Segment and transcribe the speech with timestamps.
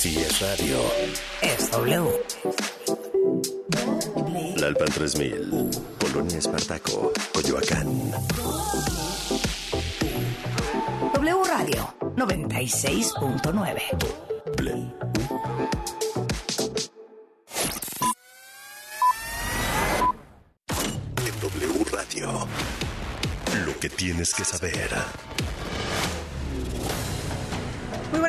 [0.00, 0.80] Si es radio,
[1.42, 2.10] Es W.
[4.56, 8.10] Lalpan 3000, Polonia Espartaco, Coyoacán.
[11.12, 13.82] W Radio 96.9.
[14.56, 14.94] Play.
[21.26, 22.48] En W Radio,
[23.66, 24.88] lo que tienes que saber.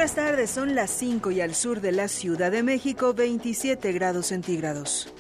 [0.01, 4.25] Buenas tardes, son las 5 y al sur de la Ciudad de México 27 grados
[4.25, 5.13] centígrados.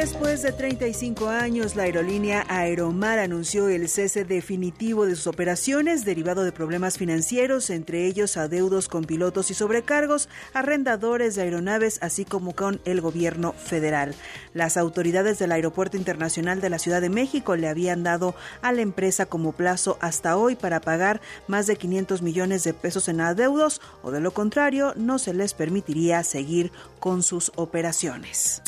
[0.00, 6.42] Después de 35 años, la aerolínea Aeromar anunció el cese definitivo de sus operaciones derivado
[6.42, 12.56] de problemas financieros, entre ellos adeudos con pilotos y sobrecargos, arrendadores de aeronaves, así como
[12.56, 14.14] con el gobierno federal.
[14.54, 18.80] Las autoridades del Aeropuerto Internacional de la Ciudad de México le habían dado a la
[18.80, 23.82] empresa como plazo hasta hoy para pagar más de 500 millones de pesos en adeudos
[24.02, 28.62] o de lo contrario no se les permitiría seguir con sus operaciones.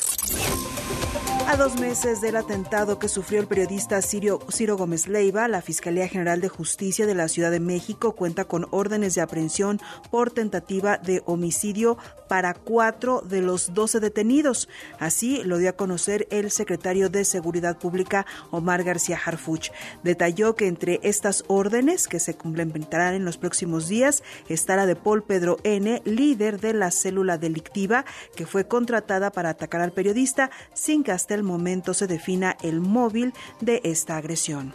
[1.49, 4.41] A dos meses del atentado que sufrió el periodista Ciro,
[4.77, 9.15] Gómez Leiva, la Fiscalía General de Justicia de la Ciudad de México cuenta con órdenes
[9.15, 11.99] de aprehensión por tentativa de homicidio
[12.29, 14.69] para cuatro de los doce detenidos.
[14.99, 19.71] Así lo dio a conocer el secretario de Seguridad Pública, Omar García Harfuch.
[20.03, 24.97] Detalló que entre estas órdenes, que se complementarán en los próximos días, está la de
[24.97, 30.51] Paul Pedro N., líder de la célula delictiva, que fue contratada para atacar al periodista
[30.73, 34.75] sin que el momento se defina el móvil de esta agresión.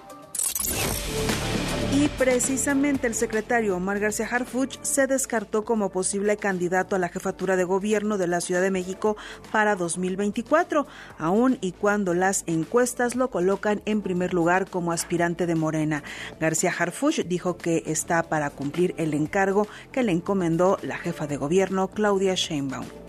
[1.94, 7.56] Y precisamente el secretario Omar García Harfuch se descartó como posible candidato a la jefatura
[7.56, 9.18] de gobierno de la Ciudad de México
[9.52, 10.86] para 2024,
[11.18, 16.04] aun y cuando las encuestas lo colocan en primer lugar como aspirante de Morena.
[16.40, 21.38] García Harfuch dijo que está para cumplir el encargo que le encomendó la jefa de
[21.38, 23.07] gobierno Claudia Sheinbaum.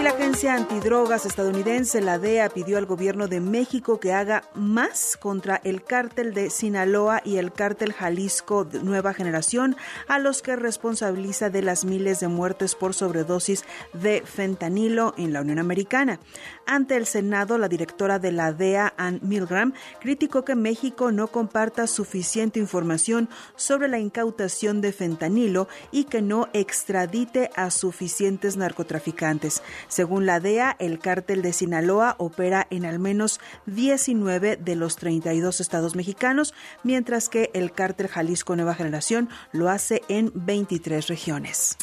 [0.00, 5.18] Y la agencia antidrogas estadounidense, la DEA, pidió al gobierno de México que haga más
[5.20, 9.76] contra el cártel de Sinaloa y el cártel Jalisco de Nueva Generación,
[10.08, 15.42] a los que responsabiliza de las miles de muertes por sobredosis de fentanilo en la
[15.42, 16.18] Unión Americana.
[16.64, 21.86] Ante el Senado, la directora de la DEA, Ann Milgram, criticó que México no comparta
[21.86, 29.62] suficiente información sobre la incautación de fentanilo y que no extradite a suficientes narcotraficantes.
[29.90, 35.60] Según la DEA, el cártel de Sinaloa opera en al menos 19 de los 32
[35.60, 41.76] estados mexicanos, mientras que el cártel Jalisco Nueva Generación lo hace en 23 regiones.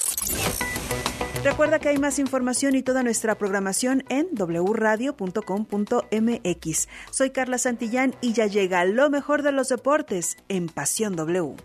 [1.44, 6.88] Recuerda que hay más información y toda nuestra programación en wradio.com.mx.
[7.12, 11.56] Soy Carla Santillán y ya llega lo mejor de los deportes en Pasión W.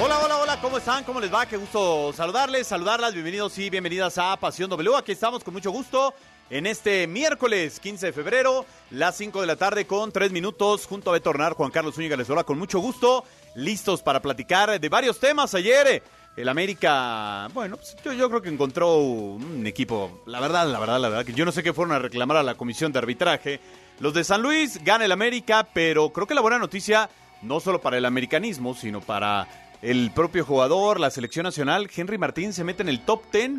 [0.00, 1.02] Hola, hola, hola, ¿cómo están?
[1.02, 1.44] ¿Cómo les va?
[1.46, 3.14] Qué gusto saludarles, saludarlas.
[3.14, 4.96] Bienvenidos y bienvenidas a Pasión W.
[4.96, 6.14] Aquí estamos con mucho gusto
[6.50, 11.10] en este miércoles 15 de febrero, las 5 de la tarde con 3 minutos, junto
[11.10, 13.24] a Beto Hornar, Juan Carlos Zúñiga les con mucho gusto,
[13.56, 15.52] listos para platicar de varios temas.
[15.56, 16.00] Ayer
[16.36, 21.00] el América, bueno, pues yo, yo creo que encontró un equipo, la verdad, la verdad,
[21.00, 23.60] la verdad, que yo no sé qué fueron a reclamar a la comisión de arbitraje.
[23.98, 27.10] Los de San Luis gana el América, pero creo que la buena noticia,
[27.42, 29.48] no solo para el americanismo, sino para
[29.82, 33.50] el propio jugador, la selección nacional, Henry Martín se mete en el top 10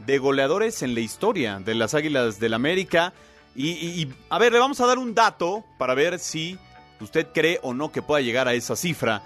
[0.00, 3.12] de goleadores en la historia de las Águilas del América.
[3.54, 6.58] Y, y- y, a ver, le vamos a dar un dato para ver si
[7.00, 9.22] usted cree o no que pueda llegar a esa cifra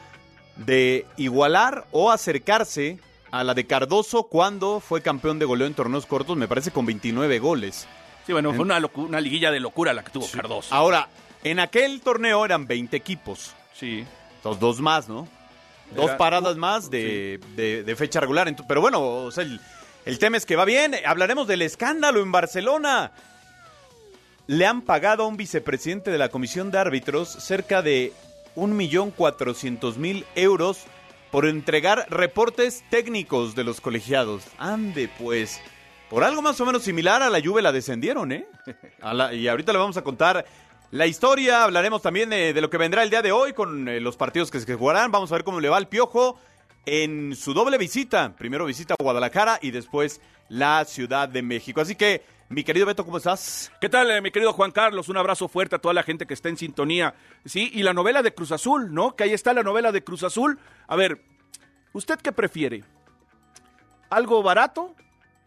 [0.57, 2.99] de igualar o acercarse
[3.31, 6.85] a la de Cardoso cuando fue campeón de goleo en torneos cortos, me parece con
[6.87, 7.87] 29 goles.
[8.27, 10.75] Sí, bueno, fue una, liguilla de locura la que tuvo Cardoso.
[10.75, 11.09] Ahora,
[11.43, 13.55] en aquel torneo eran 20 equipos.
[13.73, 14.05] Sí.
[14.45, 15.27] Los dos más, ¿no?
[15.95, 18.53] Dos Era- paradas más de, de- de fecha regular.
[18.69, 19.61] Pero bueno, o sea, el,
[20.05, 20.95] el tema es que va bien.
[21.05, 23.13] Hablaremos del escándalo en Barcelona.
[24.47, 28.13] Le han pagado a un vicepresidente de la Comisión de Árbitros cerca de
[28.57, 30.79] 1.400.000 euros
[31.31, 34.43] por entregar reportes técnicos de los colegiados.
[34.59, 35.61] Ande, pues.
[36.09, 38.47] Por algo más o menos similar a la Juve la descendieron, ¿eh?
[39.01, 40.45] A la- y ahorita le vamos a contar
[40.91, 41.65] la historia.
[41.65, 44.51] Hablaremos también de, de lo que vendrá el día de hoy con eh, los partidos
[44.51, 45.11] que se jugarán.
[45.11, 46.39] Vamos a ver cómo le va al Piojo
[46.87, 48.35] en su doble visita.
[48.37, 51.81] Primero visita Guadalajara y después la Ciudad de México.
[51.81, 53.71] Así que, mi querido Beto, ¿cómo estás?
[53.81, 55.09] ¿Qué tal, eh, mi querido Juan Carlos?
[55.09, 57.15] Un abrazo fuerte a toda la gente que está en sintonía.
[57.45, 59.15] Sí, y la novela de Cruz Azul, ¿no?
[59.15, 60.59] Que ahí está la novela de Cruz Azul.
[60.89, 61.23] A ver,
[61.93, 62.83] ¿usted qué prefiere?
[64.09, 64.97] ¿Algo barato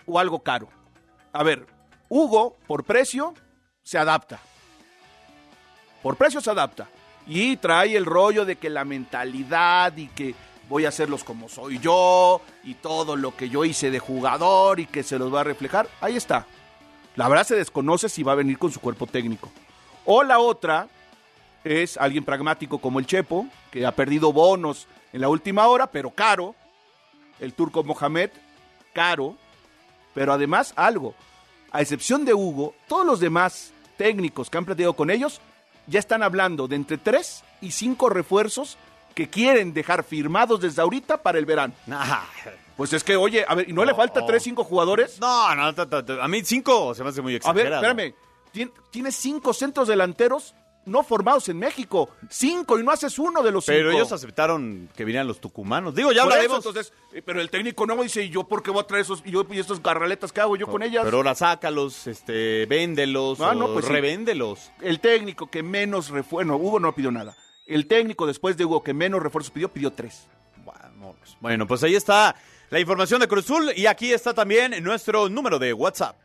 [0.06, 0.70] o algo caro?
[1.34, 1.66] A ver,
[2.08, 3.34] Hugo, por precio,
[3.84, 4.40] se adapta.
[6.04, 6.88] Por precio se adapta.
[7.26, 10.36] Y trae el rollo de que la mentalidad y que
[10.68, 14.86] voy a hacerlos como soy yo y todo lo que yo hice de jugador y
[14.86, 15.88] que se los va a reflejar.
[16.02, 16.46] Ahí está.
[17.16, 19.50] La verdad se desconoce si va a venir con su cuerpo técnico.
[20.06, 20.90] O la otra
[21.64, 26.12] es alguien pragmático como el Chepo, que ha perdido bonos en la última hora, pero
[26.12, 26.56] caro.
[27.40, 28.32] El turco Mohamed,
[28.94, 29.38] caro.
[30.14, 31.16] Pero además algo,
[31.72, 35.40] a excepción de Hugo, todos los demás técnicos que han platicado con ellos
[35.88, 38.78] ya están hablando de entre tres y cinco refuerzos
[39.16, 41.74] que quieren dejar firmados desde ahorita para el verano.
[42.76, 45.20] Pues es que, oye, a ver, ¿y no, le falta tres, cinco jugadores?
[45.22, 45.64] No, no,
[46.20, 47.86] a mí cinco se me hace muy A ver, exagerado.
[47.88, 48.16] espérame.
[48.52, 52.10] Tien- Tienes cinco centros delanteros no formados en México.
[52.30, 54.00] Cinco y no haces uno de los Pero cinco.
[54.02, 55.96] ellos aceptaron que vinieran los tucumanos.
[55.96, 56.66] Digo, ya Por eso, hablaremos.
[56.66, 59.22] entonces, eh, pero el técnico no dice, ¿y yo por qué voy a traer esos,
[59.26, 61.04] y yo, y estos garraletas que hago yo con ellas?
[61.06, 63.92] Pero ahora sácalos, este, véndelos, Ah, o no, pues sí.
[63.92, 64.72] revéndelos.
[64.82, 67.36] el técnico que menos refuerzo, no, Hugo no pidió nada.
[67.66, 70.28] El técnico después de Hugo que menos refuerzos pidió, pidió tres.
[70.66, 71.16] Vamos.
[71.40, 72.36] Bueno, pues ahí está
[72.70, 76.16] la información de Cruz Azul y aquí está también nuestro número de WhatsApp.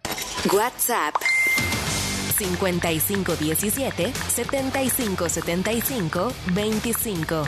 [0.53, 1.15] WhatsApp
[2.39, 7.45] 5517 7575 25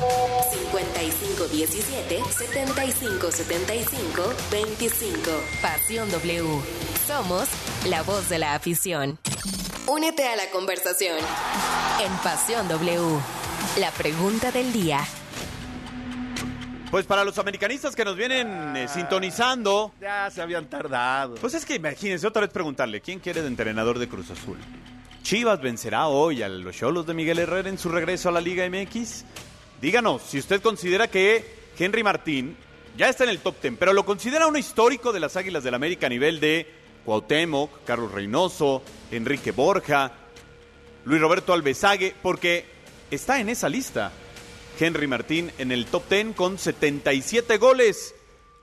[0.51, 5.31] 5517 7575 25
[5.63, 6.61] Pasión W.
[7.07, 7.49] Somos
[7.87, 9.19] la voz de la afición.
[9.87, 11.17] Únete a la conversación
[12.05, 13.19] en Pasión W.
[13.79, 15.01] La pregunta del día.
[16.91, 21.37] Pues para los americanistas que nos vienen eh, sintonizando, Ya se habían tardado.
[21.37, 24.59] pues es que imagínense otra vez preguntarle, ¿quién quiere de entrenador de Cruz Azul?
[25.23, 28.69] ¿Chivas vencerá hoy a los Cholos de Miguel Herrera en su regreso a la Liga
[28.69, 29.25] MX?
[29.81, 32.57] Díganos si usted considera que Henry Martín
[32.97, 35.75] ya está en el top 10, pero lo considera uno histórico de las Águilas del
[35.75, 36.67] América a nivel de
[37.05, 38.83] Cuauhtémoc, Carlos Reynoso,
[39.13, 40.11] Enrique Borja,
[41.05, 42.65] Luis Roberto Alvesague, porque
[43.13, 44.11] está en esa lista.
[44.81, 48.15] Henry Martín en el top 10 con 77 goles,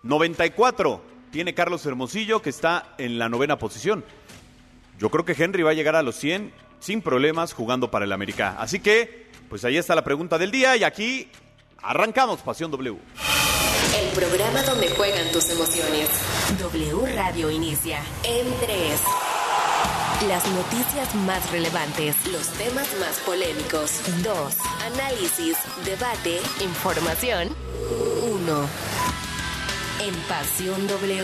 [0.02, 4.04] 94 tiene Carlos Hermosillo que está en la novena posición.
[4.98, 8.12] Yo creo que Henry va a llegar a los 100 sin problemas jugando para el
[8.12, 8.56] América.
[8.58, 11.30] Así que, pues ahí está la pregunta del día y aquí
[11.82, 12.98] arrancamos Pasión W.
[13.96, 16.10] El programa donde juegan tus emociones.
[16.60, 19.37] W Radio inicia en 3.
[20.26, 24.02] Las noticias más relevantes, los temas más polémicos.
[24.24, 24.58] 2.
[24.88, 25.56] Análisis,
[25.86, 27.50] debate, información.
[28.24, 28.70] 1.
[30.02, 31.24] En Pasión W.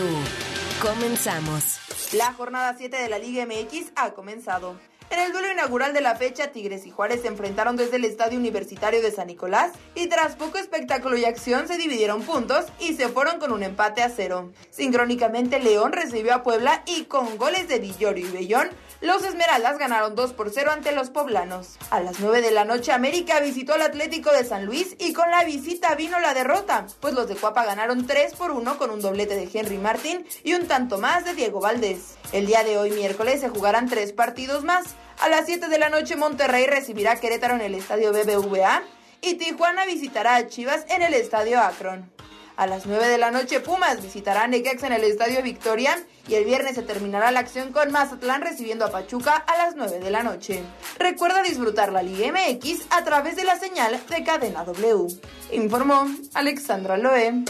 [0.80, 1.80] Comenzamos.
[2.12, 4.76] La jornada 7 de la Liga MX ha comenzado.
[5.10, 8.38] En el duelo inaugural de la fecha, Tigres y Juárez se enfrentaron desde el Estadio
[8.38, 13.08] Universitario de San Nicolás y tras poco espectáculo y acción se dividieron puntos y se
[13.08, 14.50] fueron con un empate a cero.
[14.70, 18.70] Sincrónicamente, León recibió a Puebla y con goles de Villorio y Bellón,
[19.04, 21.76] los Esmeraldas ganaron 2 por 0 ante los poblanos.
[21.90, 25.30] A las 9 de la noche, América visitó al Atlético de San Luis y con
[25.30, 29.02] la visita vino la derrota, pues los de Cuapa ganaron 3 por 1 con un
[29.02, 32.14] doblete de Henry Martín y un tanto más de Diego Valdés.
[32.32, 34.86] El día de hoy, miércoles, se jugarán tres partidos más.
[35.20, 38.82] A las 7 de la noche, Monterrey recibirá a Querétaro en el estadio BBVA
[39.20, 42.13] y Tijuana visitará a Chivas en el estadio Akron.
[42.56, 46.34] A las 9 de la noche Pumas visitará a Necaxa en el Estadio Victoria y
[46.34, 50.10] el viernes se terminará la acción con Mazatlán recibiendo a Pachuca a las 9 de
[50.10, 50.62] la noche.
[50.96, 55.08] Recuerda disfrutar la Liga MX a través de la señal de Cadena W.
[55.50, 57.44] Informó Alexandra Loe.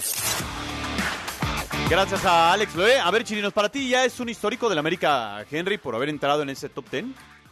[1.90, 2.98] Gracias a Alex Loé.
[2.98, 6.42] A ver, Chirinos, para ti ya es un histórico del América Henry por haber entrado
[6.42, 7.04] en ese top 10.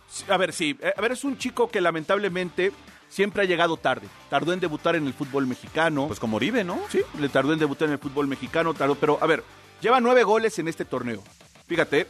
[0.09, 0.79] Sí, A ver, sí.
[0.97, 2.73] A ver, es un chico que lamentablemente
[3.13, 4.09] siempre ha llegado tarde.
[4.31, 6.07] Tardó en debutar en el fútbol mexicano.
[6.07, 6.81] Pues como Oribe, ¿no?
[6.89, 9.45] Sí, le tardó en debutar en el fútbol mexicano, tardó, pero a ver,
[9.83, 11.23] lleva nueve goles en este torneo.
[11.67, 12.07] Fíjate,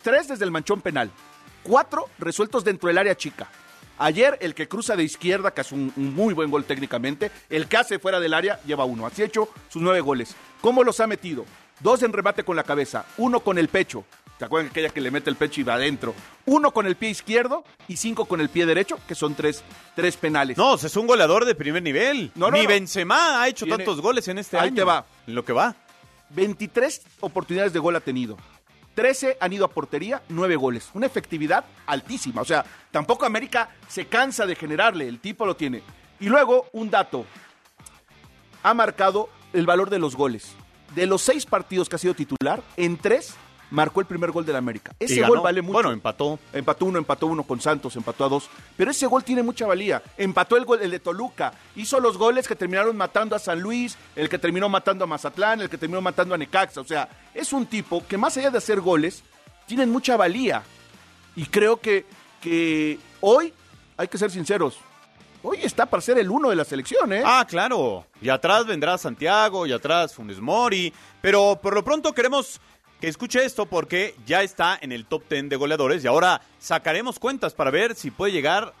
[0.00, 1.10] tres desde el manchón penal,
[1.64, 3.50] cuatro resueltos dentro del área chica.
[3.98, 7.68] Ayer el que cruza de izquierda, que hace un, un muy buen gol técnicamente, el
[7.68, 9.06] que hace fuera del área lleva uno.
[9.06, 10.34] Así hecho sus nueve goles.
[10.60, 11.44] ¿Cómo los ha metido?
[11.80, 14.04] Dos en remate con la cabeza, uno con el pecho.
[14.38, 16.14] ¿Se acuerdan aquella que le mete el pecho y va adentro?
[16.46, 19.62] Uno con el pie izquierdo y cinco con el pie derecho, que son tres,
[19.94, 20.56] tres penales.
[20.58, 22.32] No, es un goleador de primer nivel.
[22.34, 22.68] No, no, Ni no.
[22.68, 24.76] Benzema ha hecho Tiene- tantos goles en este Ahí año.
[24.76, 25.06] te va.
[25.26, 25.76] En lo que va.
[26.30, 28.36] 23 oportunidades de gol ha tenido.
[28.96, 30.90] 13 han ido a portería, 9 goles.
[30.94, 32.42] Una efectividad altísima.
[32.42, 35.06] O sea, tampoco América se cansa de generarle.
[35.08, 35.82] El tipo lo tiene.
[36.20, 37.24] Y luego, un dato.
[38.62, 40.52] Ha marcado el valor de los goles.
[40.94, 43.34] De los seis partidos que ha sido titular, en tres
[43.70, 44.94] marcó el primer gol del América.
[44.98, 45.74] Ese gol vale mucho.
[45.74, 46.38] Bueno, empató.
[46.52, 48.48] Empató uno, empató uno con Santos, empató a dos.
[48.76, 50.02] Pero ese gol tiene mucha valía.
[50.16, 51.52] Empató el gol, el de Toluca.
[51.76, 55.60] Hizo los goles que terminaron matando a San Luis, el que terminó matando a Mazatlán,
[55.60, 56.80] el que terminó matando a Necaxa.
[56.80, 59.22] O sea, es un tipo que más allá de hacer goles,
[59.66, 60.62] tienen mucha valía.
[61.36, 62.06] Y creo que,
[62.40, 63.52] que hoy,
[63.96, 64.78] hay que ser sinceros,
[65.42, 67.22] hoy está para ser el uno de la selección, ¿eh?
[67.24, 68.06] Ah, claro.
[68.20, 70.92] Y atrás vendrá Santiago, y atrás Funes Mori.
[71.20, 72.60] Pero por lo pronto queremos
[73.08, 77.54] escuche esto porque ya está en el top 10 de goleadores y ahora sacaremos cuentas
[77.54, 78.74] para ver si puede llegar,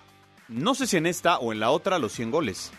[0.48, 2.72] no sé si en esta o en la otra, los 100 goles.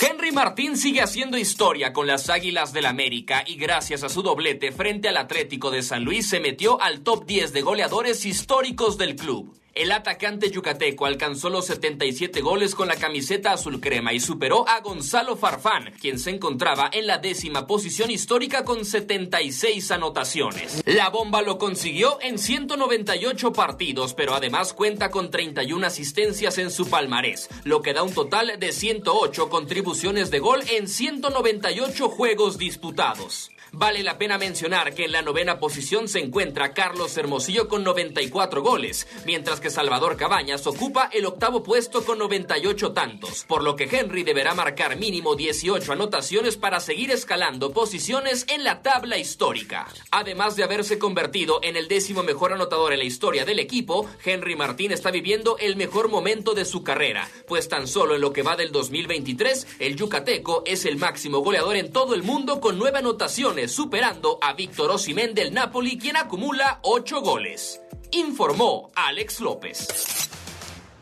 [0.00, 4.72] Henry Martín sigue haciendo historia con las Águilas del América y gracias a su doblete
[4.72, 9.16] frente al Atlético de San Luis se metió al top 10 de goleadores históricos del
[9.16, 9.56] club.
[9.74, 14.80] El atacante yucateco alcanzó los 77 goles con la camiseta azul crema y superó a
[14.80, 20.82] Gonzalo Farfán, quien se encontraba en la décima posición histórica con 76 anotaciones.
[20.84, 26.90] La bomba lo consiguió en 198 partidos, pero además cuenta con 31 asistencias en su
[26.90, 33.51] palmarés, lo que da un total de 108 contribuciones de gol en 198 juegos disputados.
[33.74, 38.62] Vale la pena mencionar que en la novena posición se encuentra Carlos Hermosillo con 94
[38.62, 43.88] goles, mientras que Salvador Cabañas ocupa el octavo puesto con 98 tantos, por lo que
[43.90, 49.88] Henry deberá marcar mínimo 18 anotaciones para seguir escalando posiciones en la tabla histórica.
[50.10, 54.54] Además de haberse convertido en el décimo mejor anotador en la historia del equipo, Henry
[54.54, 58.42] Martín está viviendo el mejor momento de su carrera, pues tan solo en lo que
[58.42, 62.98] va del 2023, el yucateco es el máximo goleador en todo el mundo con nueve
[62.98, 67.80] anotaciones, superando a Víctor Osimén del Napoli, quien acumula ocho goles.
[68.10, 70.28] Informó Alex López.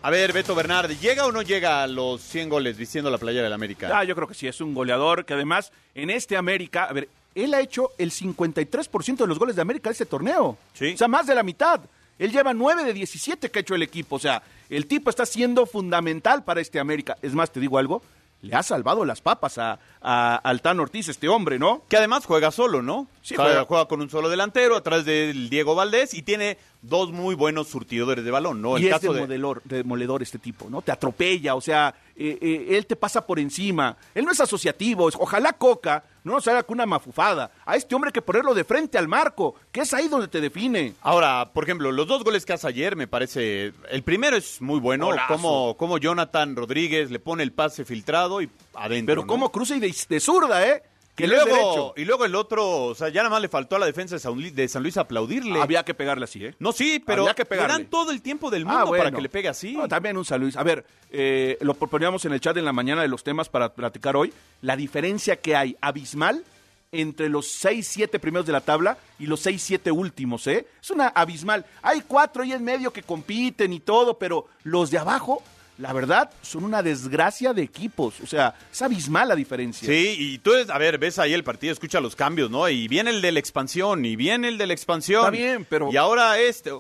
[0.02, 3.45] A ver, Beto Bernard, ¿llega o no llega a los 100 goles vistiendo la playera
[3.45, 3.90] del América?
[3.93, 7.09] Ah, yo creo que sí, es un goleador que además en este América, a ver,
[7.35, 10.57] él ha hecho el 53% de los goles de América de este torneo.
[10.73, 10.95] Sí.
[10.95, 11.81] O sea, más de la mitad.
[12.19, 14.17] Él lleva 9 de 17 que ha hecho el equipo.
[14.17, 17.17] O sea, el tipo está siendo fundamental para este América.
[17.23, 18.02] Es más, te digo algo,
[18.42, 21.82] le ha salvado las papas a, a Altán Ortiz, este hombre, ¿no?
[21.88, 23.06] Que además juega solo, ¿no?
[23.23, 23.64] Sí, juega, juega.
[23.66, 28.25] juega con un solo delantero atrás del Diego Valdés y tiene dos muy buenos surtidores
[28.25, 28.78] de balón, ¿no?
[28.78, 30.80] y es de, modelor, de moledor este tipo, ¿no?
[30.80, 33.97] Te atropella, o sea, eh, eh, él te pasa por encima.
[34.14, 35.09] Él no es asociativo.
[35.09, 37.50] es- ojalá Coca no nos haga con una mafufada.
[37.65, 40.41] A este hombre hay que ponerlo de frente al marco, que es ahí donde te
[40.41, 40.95] define.
[41.03, 43.73] Ahora, por ejemplo, los dos goles que hace ayer me parece.
[43.91, 45.33] El primero es muy bueno, Golazo.
[45.35, 49.12] como, como Jonathan Rodríguez le pone el pase filtrado y adentro.
[49.12, 49.27] Pero ¿no?
[49.27, 50.83] cómo cruza y de, de zurda, ¿eh?
[51.14, 53.79] Que Y luego, y luego el otro, o sea, ya nada más le faltó a
[53.79, 55.61] la defensa de San Luis, de San Luis aplaudirle.
[55.61, 56.55] Había que pegarle así, ¿eh?
[56.59, 57.73] No, sí, pero Había que le pegarle.
[57.75, 59.73] dan todo el tiempo del Ah, mundo para que le pegue así.
[59.75, 60.57] No, también un San Luis.
[60.57, 63.75] A ver, eh, lo proponíamos en el chat en la mañana de los temas para
[63.75, 64.33] platicar hoy.
[64.62, 66.45] La diferencia que hay abismal
[66.93, 70.67] entre los 6, 7 primeros de la tabla y los 6, 7 últimos, ¿eh?
[70.83, 71.64] Es una abismal.
[71.83, 75.43] Hay cuatro ahí en medio que compiten y todo, pero los de abajo,
[75.80, 78.20] la verdad, son una desgracia de equipos.
[78.20, 79.88] O sea, es abismal la diferencia.
[79.88, 82.68] Sí, y tú, a ver, ves ahí el partido, escucha los cambios, ¿no?
[82.68, 85.20] Y viene el de la expansión, y viene el de la expansión.
[85.20, 86.70] Está bien, pero- Y ahora este,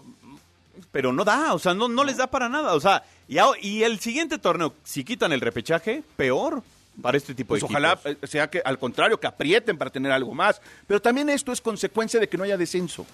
[0.92, 4.00] pero no da, o sea, no, no les da para nada, o sea, y, el
[4.00, 6.62] siguiente torneo, si quitan el repechaje, peor
[7.00, 8.16] para este tipo Pues de ojalá equipos.
[8.22, 10.60] eh, sea que al contrario, que aprieten para tener algo más.
[10.86, 13.06] Pero también esto es consecuencia de que no haya descenso.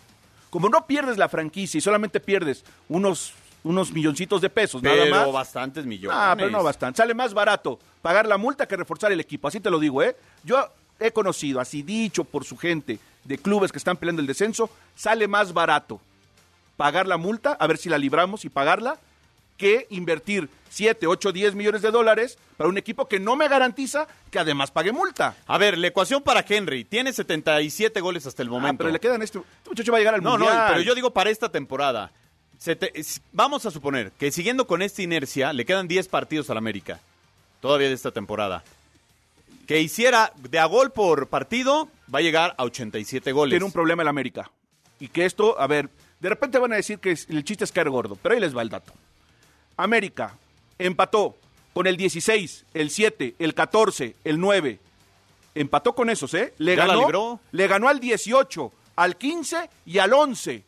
[0.49, 3.35] Como no pierdes la franquicia y solamente pierdes unos,
[3.67, 5.33] unos milloncitos de pesos, pero nada más.
[5.33, 6.17] bastantes millones.
[6.21, 6.99] Ah, pero no bastante.
[6.99, 9.49] Sale más barato pagar la multa que reforzar el equipo.
[9.49, 10.17] Así te lo digo, ¿eh?
[10.45, 10.67] Yo
[11.01, 15.27] he conocido, así dicho por su gente, de clubes que están peleando el descenso, sale
[15.29, 16.01] más barato
[16.77, 18.99] pagar la multa, a ver si la libramos y pagarla,
[19.57, 24.07] que invertir 7, 8, 10 millones de dólares para un equipo que no me garantiza
[24.31, 25.35] que además pague multa.
[25.47, 28.79] A ver, la ecuación para Henry, tiene 77 goles hasta el Ah, momento.
[28.85, 31.11] pero le quedan este, este muchacho va a llegar al No, no, pero yo digo
[31.13, 32.13] para esta temporada.
[32.59, 32.93] Se te-
[33.33, 37.01] vamos a suponer que siguiendo con esta inercia, le quedan 10 partidos al América.
[37.61, 38.65] Todavía de esta temporada.
[39.67, 43.53] Que hiciera de a gol por partido, va a llegar a 87 goles.
[43.53, 44.51] tiene un problema el América.
[45.01, 47.91] Y que esto, a ver, de repente van a decir que el chiste es caer
[47.91, 48.93] gordo, pero ahí les va el dato.
[49.77, 50.35] América
[50.79, 51.37] empató
[51.75, 54.79] con el 16, el 7, el 14, el 9.
[55.55, 56.55] Empató con esos, ¿eh?
[56.59, 60.63] Le Ya ganó, le ganó al 18, al 15 y al 11.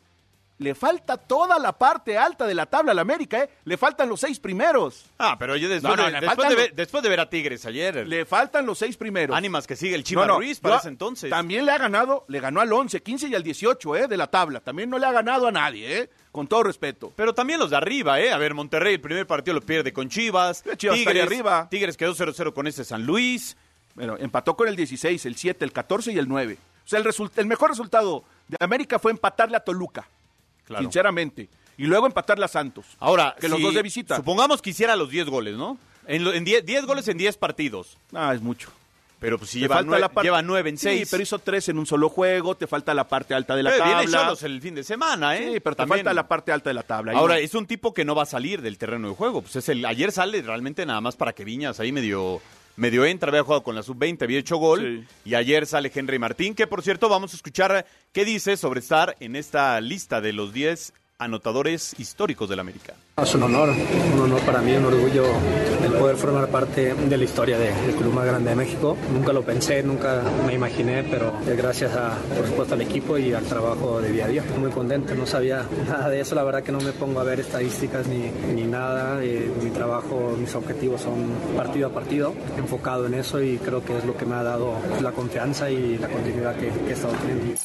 [0.59, 3.49] Le falta toda la parte alta de la tabla al América, ¿eh?
[3.63, 5.05] Le faltan los seis primeros.
[5.17, 7.65] Ah, pero yo después, No, no, de, después, de ver, después de ver a Tigres
[7.65, 9.35] ayer, Le faltan los seis primeros.
[9.35, 11.29] ánimas que sigue el Chiva No, Ruiz para ese entonces.
[11.29, 14.07] También le ha ganado, le ganó al 11, 15 y al 18, ¿eh?
[14.09, 14.59] De la tabla.
[14.59, 16.09] También no le ha ganado a nadie, ¿eh?
[16.31, 17.13] Con todo respeto.
[17.15, 18.31] Pero también los de arriba, ¿eh?
[18.31, 20.63] A ver, Monterrey el primer partido lo pierde con Chivas.
[20.77, 21.67] Chivas estaría arriba.
[21.71, 23.55] Tigres quedó 0-0 con ese San Luis.
[23.95, 26.57] Bueno, empató con el 16, el 7, el 14 y el 9.
[26.85, 30.07] O sea, el, el mejor resultado de América fue empatarle a Toluca,
[30.69, 30.83] Claro.
[30.83, 31.49] sinceramente.
[31.77, 32.85] Y luego empatarle a Santos.
[32.99, 34.15] Ahora, que los dos de visita.
[34.15, 35.77] Supongamos que hiciera los 10 goles, ¿no?
[36.07, 37.97] En, lo- en 10, 10 goles en 10 partidos.
[38.13, 38.69] Ah, es mucho.
[39.19, 41.07] Pero pues si lleva, falta nue- la parte- lleva 9 en Sí, 6.
[41.11, 43.83] pero hizo tres en un solo juego, te falta la parte alta de la Pero
[43.83, 44.21] viene tabla.
[44.23, 45.51] Cholos el fin de semana, ¿eh?
[45.55, 45.99] Sí, pero te También.
[46.05, 47.11] falta la parte alta de la tabla.
[47.13, 47.39] Ahora, no.
[47.41, 49.41] es un tipo que no va a salir del terreno de juego.
[49.41, 52.41] Pues es el, ayer sale realmente nada más para que Viñas ahí medio,
[52.79, 55.05] medio entra, había jugado con la sub-20, había hecho gol.
[55.05, 55.29] Sí.
[55.31, 59.15] Y ayer sale Henry Martín, que por cierto vamos a escuchar qué dice sobre estar
[59.19, 62.93] en esta lista de los 10 anotadores históricos del América.
[63.21, 63.69] Es un honor,
[64.13, 65.25] un honor para mí, un orgullo
[65.83, 68.95] el poder formar parte de la historia de- del club más grande de México.
[69.13, 73.33] Nunca lo pensé, nunca me imaginé, pero es gracias a, por supuesto, al equipo y
[73.33, 74.43] al trabajo de día a día.
[74.57, 77.41] Muy contento, no sabía nada de eso, la verdad que no me pongo a ver
[77.41, 79.21] estadísticas ni, ni nada.
[79.21, 83.97] Eh, mi trabajo, mis objetivos son partido a partido, enfocado en eso y creo que
[83.97, 87.59] es lo que me ha dado la confianza y la continuidad que he estado teniendo.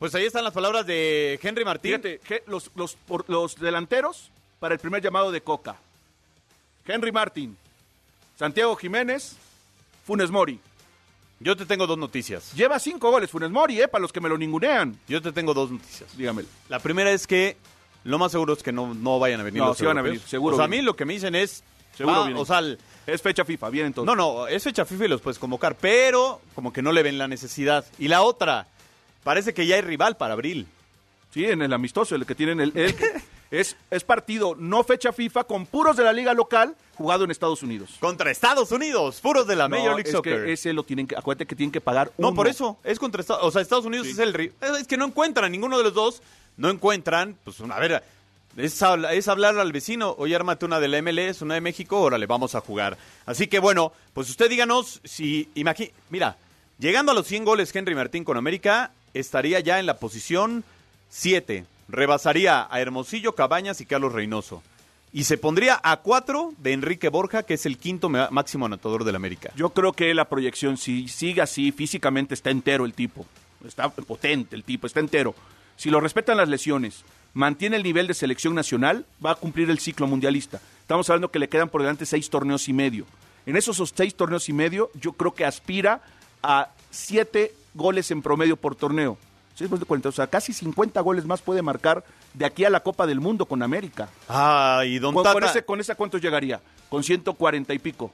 [0.00, 2.00] Pues ahí están las palabras de Henry Martín.
[2.02, 2.96] Fíjate, los, los,
[3.28, 5.76] los delanteros para el primer llamado de Coca.
[6.86, 7.54] Henry Martin,
[8.38, 9.36] Santiago Jiménez,
[10.06, 10.58] Funes Mori.
[11.38, 12.54] Yo te tengo dos noticias.
[12.54, 14.98] Lleva cinco goles Funes Mori, eh, para los que me lo ningunean.
[15.06, 16.16] Yo te tengo dos noticias.
[16.16, 16.48] Dígamelo.
[16.70, 17.58] La primera es que
[18.04, 20.02] lo más seguro es que no, no vayan a venir No, los sí van a
[20.02, 21.62] venir, seguro O sea, a mí lo que me dicen es...
[21.94, 24.06] Seguro ah, o sea, el- Es fecha FIFA, bien entonces.
[24.06, 27.18] no, no, es fecha FIFA y los puedes convocar, pero como que no le ven
[27.18, 27.84] la necesidad.
[27.98, 28.66] Y la otra,
[29.24, 30.66] parece que ya hay rival para abril.
[31.32, 32.94] Sí, en el amistoso, el que tienen el, el-
[33.52, 37.62] es, es partido, no fecha FIFA, con puros de la liga local, jugado en Estados
[37.62, 37.96] Unidos.
[38.00, 40.44] Contra Estados Unidos, puros de la No, Major League es Soccer.
[40.44, 42.36] que ese lo tienen que, acuérdate que tienen que pagar No, uno.
[42.36, 44.12] por eso, es contra Estados O sea, Estados Unidos Sí.
[44.12, 46.22] es el Es que no encuentran, ninguno de los dos
[46.56, 48.02] no encuentran, pues a ver,
[48.56, 52.26] es, es hablar al vecino, oye, ármate una de la MLS, una de México, órale,
[52.26, 52.98] vamos a jugar.
[53.26, 55.48] Así que bueno, pues usted díganos si,
[56.10, 56.36] mira,
[56.78, 60.64] llegando a los 100 goles Henry Martín con América, estaría ya en la posición
[61.08, 64.62] 7, rebasaría a Hermosillo, Cabañas y Carlos Reynoso.
[65.12, 69.16] Y se pondría a 4 de Enrique Borja, que es el quinto máximo anotador del
[69.16, 69.50] América.
[69.56, 73.26] Yo creo que la proyección, si sigue así, físicamente está entero el tipo.
[73.66, 75.34] Está potente el tipo, está entero.
[75.76, 79.80] Si lo respetan las lesiones, mantiene el nivel de selección nacional, va a cumplir el
[79.80, 80.60] ciclo mundialista.
[80.82, 83.04] Estamos hablando que le quedan por delante seis torneos y medio.
[83.46, 86.02] En esos seis torneos y medio, yo creo que aspira
[86.42, 89.16] a siete goles en promedio por torneo.
[89.54, 92.02] Sí, 40, o sea, casi 50 goles más puede marcar
[92.32, 94.08] de aquí a la Copa del Mundo con América.
[94.28, 95.34] Ah, y Don Con, Tata...
[95.34, 96.60] con ese, ¿Con esa cuántos llegaría?
[96.88, 98.10] Con 140 y pico.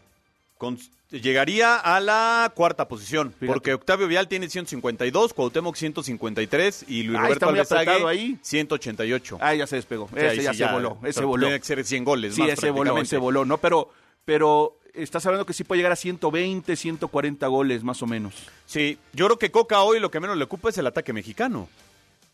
[0.58, 0.78] Con-
[1.10, 3.46] llegaría a la cuarta posición, Fíjate.
[3.46, 8.38] porque Octavio Vial tiene 152, Cuauhtémoc 153 y Luis Ah, Roberto Alvesague ahí.
[8.42, 9.38] 188.
[9.40, 10.08] Ah, ya se despegó.
[10.12, 10.98] Sí, ahí ese sí ya, se voló.
[11.04, 11.46] Ese voló.
[11.46, 13.44] Tiene que ser 100 goles Sí, más ese voló, ese voló.
[13.44, 13.90] No, pero,
[14.24, 18.34] pero estás hablando que sí puede llegar a 120, 140 goles más o menos.
[18.66, 21.68] Sí, yo creo que Coca hoy lo que menos le ocupa es el ataque mexicano.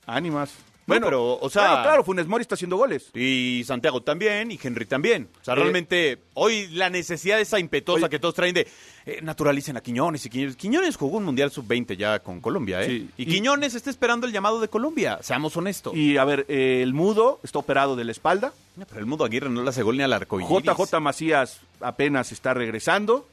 [0.07, 0.53] Ánimas.
[0.85, 3.09] Bueno, pero, o sea- Claro, claro, Funes Mori está haciendo goles.
[3.15, 5.29] Y Santiago también, y Henry también.
[5.41, 8.67] O sea, Eh, realmente, hoy la necesidad esa impetuosa que todos traen de
[9.07, 10.57] eh, naturalicen a Quiñones y Quiñones.
[10.57, 12.87] Quiñones jugó un Mundial Sub-20 ya con Colombia, ¿eh?
[12.87, 13.09] Sí.
[13.17, 15.95] Y, Y- Quiñones está esperando el llamado de Colombia, seamos honestos.
[15.97, 18.53] Y a ver, eh, el Mudo está operado de la espalda.
[18.77, 20.49] Pero el Mundo Aguirre no le hace gol ni al arcoíris.
[20.51, 23.29] JJ Macías apenas está regresando.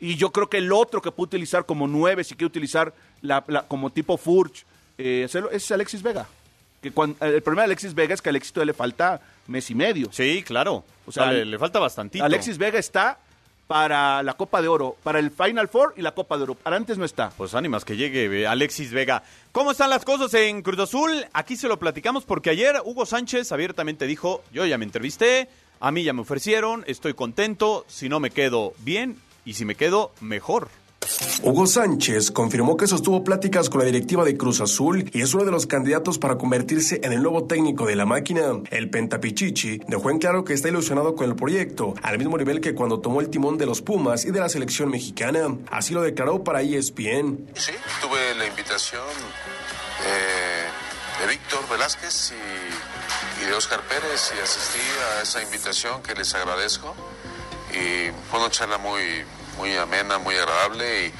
[0.00, 3.44] Y yo creo que el otro que puede utilizar como nueve, si quiere utilizar la,
[3.48, 4.64] la- como tipo Furch,
[4.98, 6.26] eh, es Alexis Vega.
[6.82, 9.74] Que cuan- el problema de Alexis Vega es que al éxito le falta mes y
[9.74, 10.08] medio.
[10.12, 10.84] Sí, claro.
[11.06, 12.24] O sea, le, le falta bastantito.
[12.24, 13.18] Alexis Vega está
[13.66, 16.54] para la Copa de Oro, para el Final Four y la Copa de Oro.
[16.54, 17.30] Para antes no está.
[17.36, 19.22] Pues ánimas que llegue eh, Alexis Vega.
[19.52, 21.24] ¿Cómo están las cosas en Cruz Azul?
[21.32, 25.48] Aquí se lo platicamos porque ayer Hugo Sánchez abiertamente dijo, yo ya me entrevisté,
[25.80, 29.74] a mí ya me ofrecieron, estoy contento, si no me quedo bien y si me
[29.74, 30.68] quedo mejor.
[31.42, 35.44] Hugo Sánchez confirmó que sostuvo pláticas con la directiva de Cruz Azul y es uno
[35.44, 38.60] de los candidatos para convertirse en el nuevo técnico de la máquina.
[38.70, 42.74] El Pentapichichi dejó en claro que está ilusionado con el proyecto, al mismo nivel que
[42.74, 45.56] cuando tomó el timón de los Pumas y de la selección mexicana.
[45.70, 47.48] Así lo declaró para ESPN.
[47.54, 49.04] Sí, tuve la invitación
[50.04, 54.80] eh, de Víctor Velázquez y, y de Oscar Pérez y asistí
[55.18, 56.94] a esa invitación que les agradezco.
[57.72, 59.02] Y fue una charla muy,
[59.56, 61.14] muy amena, muy agradable y,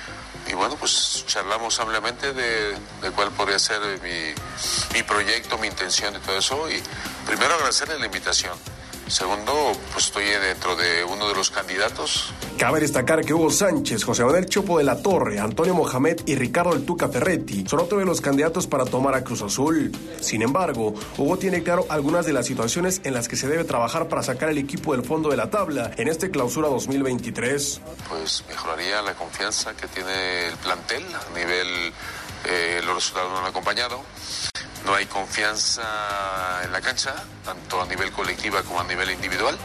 [0.50, 4.34] y bueno, pues charlamos ampliamente de, de cuál podría ser mi,
[4.94, 6.70] mi proyecto, mi intención y todo eso.
[6.70, 6.82] Y
[7.26, 8.56] primero agradecerle la invitación.
[9.08, 12.32] Segundo, pues estoy dentro de uno de los candidatos.
[12.58, 16.74] Cabe destacar que Hugo Sánchez, José Manuel Chopo de la Torre, Antonio Mohamed y Ricardo
[16.74, 19.92] El Tuca Ferretti son otros de los candidatos para tomar a Cruz Azul.
[20.20, 24.08] Sin embargo, Hugo tiene claro algunas de las situaciones en las que se debe trabajar
[24.08, 27.80] para sacar el equipo del fondo de la tabla en este clausura 2023.
[28.08, 31.92] Pues mejoraría la confianza que tiene el plantel a nivel,
[32.44, 34.02] eh, los resultados no han acompañado
[34.86, 35.82] no hay confianza
[36.64, 39.58] en la cancha, tanto a nivel colectiva como a nivel individual,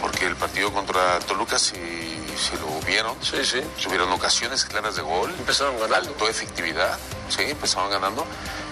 [0.00, 3.60] porque el partido contra Toluca si, si lo vieron, sí, sí.
[3.82, 5.34] tuvieron ocasiones claras de gol.
[5.38, 6.10] Empezaron ganando.
[6.10, 8.24] Faltó efectividad, sí, empezaron ganando.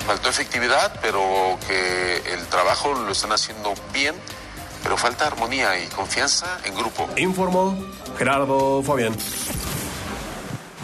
[0.07, 4.15] Faltó efectividad, pero que el trabajo lo están haciendo bien,
[4.83, 7.09] pero falta armonía y confianza en grupo.
[7.17, 7.77] Informó
[8.19, 9.17] Gerardo Fabián.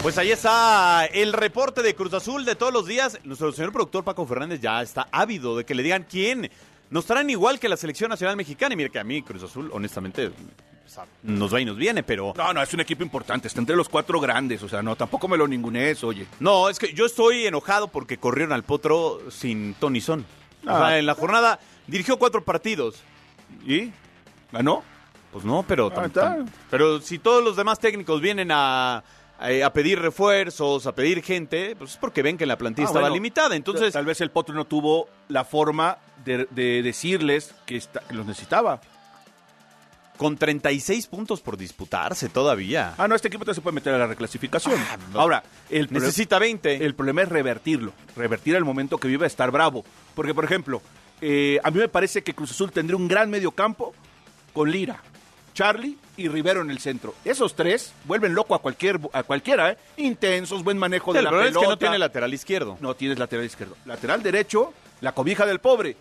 [0.05, 3.17] Pues ahí está el reporte de Cruz Azul de todos los días.
[3.23, 6.51] Nuestro señor productor Paco Fernández ya está ávido de que le digan quién.
[6.91, 8.75] Nos traen igual que la selección nacional mexicana.
[8.75, 10.31] Y mire que a mí Cruz Azul, honestamente,
[11.23, 12.35] nos va y nos viene, pero...
[12.37, 13.47] No, no, es un equipo importante.
[13.47, 14.61] Está entre los cuatro grandes.
[14.61, 16.27] O sea, no, tampoco me lo ningunees, oye.
[16.39, 20.23] No, es que yo estoy enojado porque corrieron al Potro sin Tony Son.
[20.61, 20.99] O sea, Ah.
[20.99, 23.01] en la jornada dirigió cuatro partidos.
[23.65, 23.91] ¿Y?
[24.51, 24.83] ¿Ganó?
[25.33, 25.91] Pues no, pero...
[25.95, 29.03] Ah, pero si todos los demás técnicos vienen a,
[29.39, 32.89] a, a pedir refuerzos, a pedir gente, pues es porque ven que la plantilla Ah,
[32.89, 33.55] estaba bueno, limitada.
[33.55, 33.93] Entonces...
[33.93, 38.25] Tal vez el Potro no tuvo la forma de, de decirles que, está- que los
[38.25, 38.81] necesitaba.
[40.17, 42.93] Con 36 puntos por disputarse todavía.
[42.97, 44.79] Ah, no, este equipo todavía se puede meter a la reclasificación.
[45.13, 46.85] Ahora, el Necesita 20.
[46.85, 49.83] El problema es revertirlo, revertir el momento que vive, estar bravo.
[50.15, 50.81] Porque, por ejemplo,
[51.19, 53.93] eh, a mí me parece que Cruz Azul tendría un gran medio campo
[54.53, 55.01] con Lira,
[55.55, 57.15] Charlie y Rivero en el centro.
[57.25, 59.77] Esos tres vuelven loco a cualquier a cualquiera, ¿eh?
[59.97, 61.59] Intensos, buen manejo de el la problema pelota.
[61.61, 62.77] es que no tiene lateral izquierdo.
[62.81, 63.75] No tienes lateral izquierdo.
[63.85, 65.95] Lateral derecho, la cobija del pobre.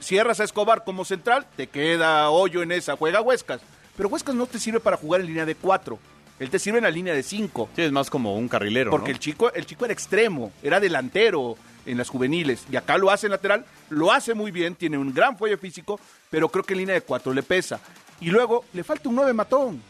[0.00, 3.60] Cierras a Escobar como central, te queda hoyo en esa, juega Huescas.
[3.96, 5.98] Pero Huescas no te sirve para jugar en línea de cuatro.
[6.38, 7.68] Él te sirve en la línea de cinco.
[7.76, 9.14] Sí, es más como un carrilero, Porque ¿no?
[9.14, 12.64] el chico, el chico era extremo, era delantero en las juveniles.
[12.70, 16.00] Y acá lo hace en lateral, lo hace muy bien, tiene un gran fuelle físico,
[16.30, 17.80] pero creo que en línea de cuatro le pesa.
[18.22, 19.82] Y luego le falta un nueve matón.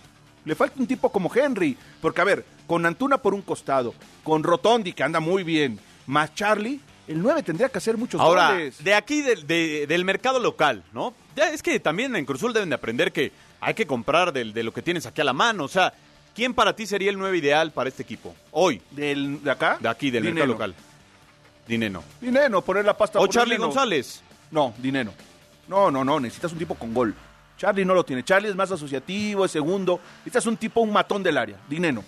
[0.45, 1.77] Le falta un tipo como Henry.
[2.01, 6.35] Porque, a ver, con Antuna por un costado, con Rotondi, que anda muy bien, más
[6.35, 8.83] Charlie, el 9 tendría que hacer muchos Ahora, goles.
[8.83, 11.13] de aquí del- de- del mercado local, ¿no?
[11.37, 14.63] Ya es que también en Cruzul deben de aprender que hay que comprar del- de,
[14.63, 15.65] lo que tienes aquí a la mano.
[15.65, 15.93] O sea,
[16.35, 18.35] ¿quién para ti sería el 9 ideal para este equipo?
[18.53, 19.77] Hoy, Del, ¿De acá?
[19.81, 20.75] de aquí, del mercado local.
[21.67, 22.03] Dineno.
[22.21, 23.67] Dineno, poner la pasta O por Charlie Dineno.
[23.69, 24.23] González.
[24.51, 25.13] No, Dineno.
[25.69, 27.15] No, no, no, necesitas un tipo con gol.
[27.63, 28.25] Charlie no lo tiene.
[28.25, 30.01] Charlie es más asociativo, es segundo.
[30.25, 31.59] Necesitas un tipo, un matón del área.
[31.69, 32.03] Dineno.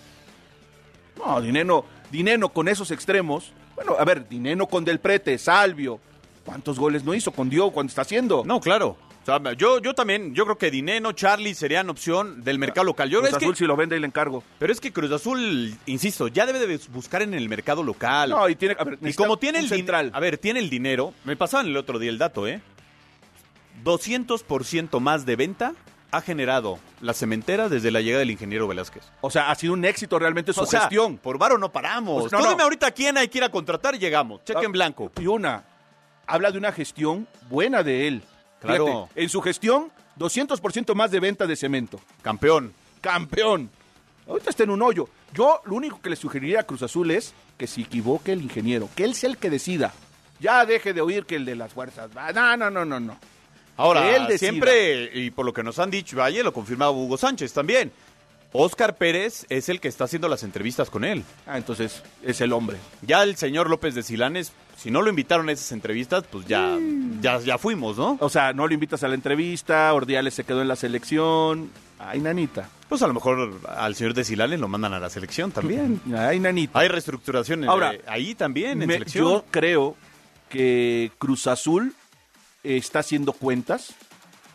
[1.17, 3.53] No, Dineno, Dineno con esos extremos.
[3.77, 6.01] Bueno, a ver, Dineno con Del Prete, Salvio.
[6.45, 8.43] ¿Cuántos goles no hizo con Diego cuando está haciendo?
[8.45, 8.97] No, claro.
[9.23, 13.09] O sea, yo, yo también, yo creo que Dineno, Charlie serían opción del mercado local.
[13.09, 14.43] Yo Cruz es que- Azul si lo vende y le encargo.
[14.59, 18.31] pero es que Cruz Azul, insisto, ya debe de buscar en el mercado local.
[18.31, 20.11] No, y tiene, a ver, Y como tiene el central.
[20.13, 22.61] a ver, tiene el dinero, me pasaban el otro día el dato, ¿eh?
[23.83, 25.73] 200% más de venta
[26.11, 29.03] ha generado la cementera desde la llegada del ingeniero Velázquez.
[29.21, 31.17] O sea, ha sido un éxito realmente su O sea, gestión.
[31.19, 32.23] por varo no paramos.
[32.23, 32.51] Pues no, Tú no.
[32.51, 34.45] dime ahorita quién hay que ir a contratar y llegamos.
[34.45, 35.11] Cheque Ah, en blanco.
[35.21, 35.65] Y una,
[36.27, 38.23] habla de una gestión buena de él.
[38.61, 38.87] Claro.
[39.09, 42.01] Fíjate, en su gestión, 200% más de venta de cemento.
[42.23, 42.73] Campeón.
[43.01, 43.71] Campeón.
[44.29, 45.09] Ahorita está en un hoyo.
[45.35, 48.89] Yo lo único que le sugeriría a Cruz Azul es que se equivoque el ingeniero,
[48.95, 49.93] que él sea el que decida.
[50.39, 52.33] Ya deje de oír que el de las fuerzas va.
[52.33, 53.19] No, no, no, no, no.
[53.77, 57.53] Ahora, él siempre, y por lo que nos han dicho, ayer lo confirmaba Hugo Sánchez
[57.53, 57.91] también.
[58.57, 61.25] Oscar Pérez es el que está haciendo las entrevistas con él.
[61.45, 62.77] Ah, entonces es el hombre.
[63.03, 66.79] Ya el señor López de Silanes, si no lo invitaron a esas entrevistas, pues ya,
[67.21, 68.17] ya, ya fuimos, ¿no?
[68.21, 71.69] O sea, no lo invitas a la entrevista, Ordiales se quedó en la selección.
[71.99, 72.69] Ay, nanita.
[72.89, 76.01] Pues a lo mejor al señor de Silanes lo mandan a la selección también.
[76.17, 76.79] Ay, nanita.
[76.79, 79.25] Hay reestructuración en- Ahora, eh, ahí también, en Me- selección.
[79.25, 79.97] yo creo
[80.49, 81.93] que Cruz Azul
[82.65, 83.95] está haciendo cuentas,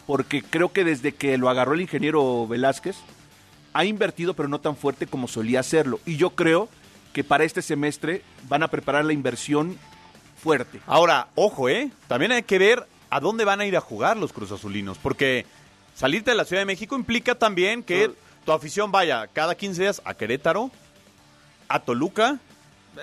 [0.05, 2.97] porque creo que desde que lo agarró el ingeniero Velázquez,
[3.73, 5.99] ha invertido, pero no tan fuerte como solía hacerlo.
[6.05, 6.69] Y yo creo
[7.13, 9.77] que para este semestre van a preparar la inversión
[10.41, 10.79] fuerte.
[10.85, 11.91] Ahora, ojo, ¿eh?
[12.07, 15.45] También hay que ver a dónde van a ir a jugar los Cruz Azulinos, porque
[15.95, 18.11] salirte de la Ciudad de México implica también que
[18.45, 20.71] tu afición vaya cada 15 días a Querétaro,
[21.67, 22.39] a Toluca.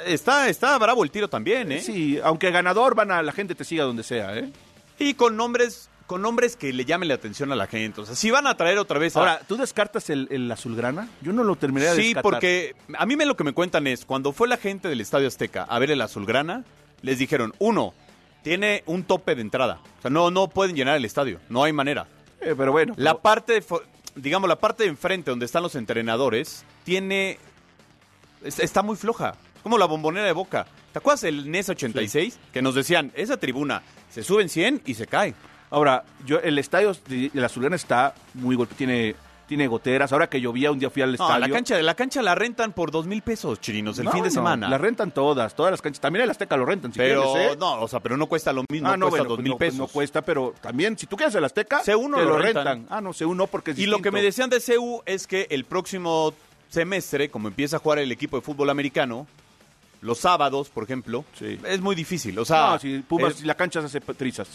[0.06, 1.80] Está, está bravo el tiro también, ¿eh?
[1.80, 4.50] Sí, aunque ganador van a la gente te siga donde sea, ¿eh?
[4.98, 8.00] Y con nombres, con nombres que le llamen la atención a la gente.
[8.00, 9.20] O sea, si van a traer otra vez a...
[9.20, 11.08] Ahora, ¿tú descartas el, el azulgrana?
[11.22, 12.22] Yo no lo terminé de Sí, descartar.
[12.22, 15.28] porque a mí me lo que me cuentan es, cuando fue la gente del Estadio
[15.28, 16.64] Azteca a ver el Azulgrana,
[17.02, 17.92] les dijeron, uno,
[18.42, 19.80] tiene un tope de entrada.
[19.98, 22.06] O sea, no, no pueden llenar el estadio, no hay manera.
[22.40, 22.94] Eh, pero bueno.
[22.96, 23.82] La parte, de fo-
[24.14, 27.38] digamos, la parte de enfrente donde están los entrenadores, tiene,
[28.44, 29.34] es- está muy floja.
[29.66, 30.64] Como la bombonera de Boca.
[30.92, 32.38] ¿Te acuerdas el NES 86?
[32.52, 35.34] Que nos decían, esa tribuna se suben 100 y se cae.
[35.70, 39.16] Ahora, yo el estadio de la Azulgrana está muy golpe, tiene,
[39.48, 40.12] tiene goteras.
[40.12, 41.40] Ahora que llovía, un día fui al No, estadio.
[41.40, 44.28] la cancha, la cancha la rentan por dos mil pesos, chirinos, el No, fin de
[44.28, 44.68] no, semana.
[44.68, 46.00] La rentan todas, todas las canchas.
[46.00, 47.56] También el Azteca lo rentan, si pero, quieres, ¿eh?
[47.58, 49.58] no, o sea, pero no cuesta lo mismo, Ah, no, cuesta dos pues mil no,
[49.58, 49.78] pues pesos.
[49.80, 52.64] no cuesta, pero también, si tú quieres el Azteca, C1 te lo rentan.
[52.66, 52.86] rentan.
[52.88, 55.48] Ah, no, C1 no, porque es Y lo que me decían de CU es que
[55.50, 56.32] el próximo
[56.68, 59.26] semestre, como empieza a jugar el equipo de fútbol americano,
[60.06, 62.38] los sábados, por ejemplo, es muy difícil.
[62.38, 64.48] O sea, No, si Pumas, eh, la cancha se hace trizas.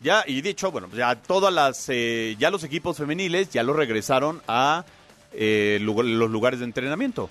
[0.00, 3.72] ya, y de hecho, bueno, ya todas las, eh, ya los equipos femeniles ya lo
[3.74, 4.84] regresaron a
[5.38, 7.28] eh, lugar- los lugares de entrenamiento.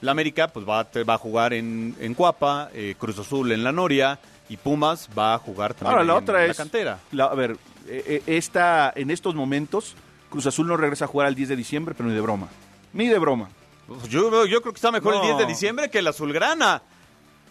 [0.00, 3.62] La América, pues va, a- va a jugar en, en Cuapa, eh, Cruz Azul en
[3.64, 6.56] La Noria, y Pumas va a jugar también Ahora, la en otra la es.
[6.56, 6.98] cantera.
[7.12, 7.52] la- a ver,
[7.86, 9.94] eh, eh, esta, en estos momentos,
[10.30, 12.48] Cruz Azul no regresa a jugar al 10 de diciembre, pero ni de broma.
[12.92, 13.48] Ni de broma.
[13.86, 15.20] Pues Yo, yo creo que está mejor No.
[15.20, 16.80] el 10 de diciembre que el Azulgrana.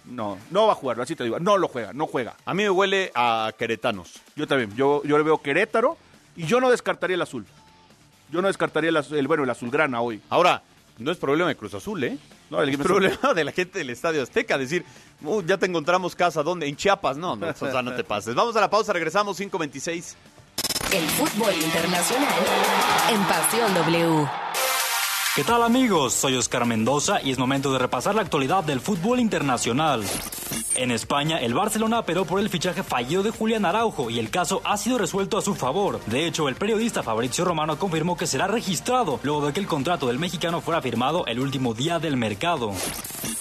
[0.05, 1.39] No, no va a jugar, así te digo.
[1.39, 2.35] No lo juega, no juega.
[2.45, 4.11] A mí me huele a queretanos.
[4.35, 4.75] Yo también.
[4.75, 5.97] Yo, yo le veo Querétaro
[6.35, 7.45] y yo no descartaría el azul.
[8.31, 10.21] Yo no descartaría el, azul- el bueno, el azulgrana hoy.
[10.29, 10.61] Ahora,
[10.97, 12.17] no es problema de Cruz Azul, ¿eh?
[12.49, 14.57] No, el es problema de la gente del Estadio Azteca.
[14.57, 14.83] Decir,
[15.23, 16.67] "Uh, ya te encontramos casa, ¿dónde?
[16.67, 17.15] En Chiapas.
[17.17, 18.35] No, no, o sea, no te pases.
[18.35, 20.15] Vamos a la pausa, regresamos 5.26.
[20.91, 22.29] El fútbol internacional
[23.11, 24.27] en Pasión W.
[25.35, 26.13] ¿Qué tal amigos?
[26.13, 30.03] Soy Oscar Mendoza y es momento de repasar la actualidad del fútbol internacional.
[30.75, 34.61] En España, el Barcelona apeló por el fichaje fallido de Julián Araujo y el caso
[34.63, 35.99] ha sido resuelto a su favor.
[36.05, 40.05] De hecho, el periodista Fabrizio Romano confirmó que será registrado luego de que el contrato
[40.05, 42.71] del mexicano fuera firmado el último día del mercado.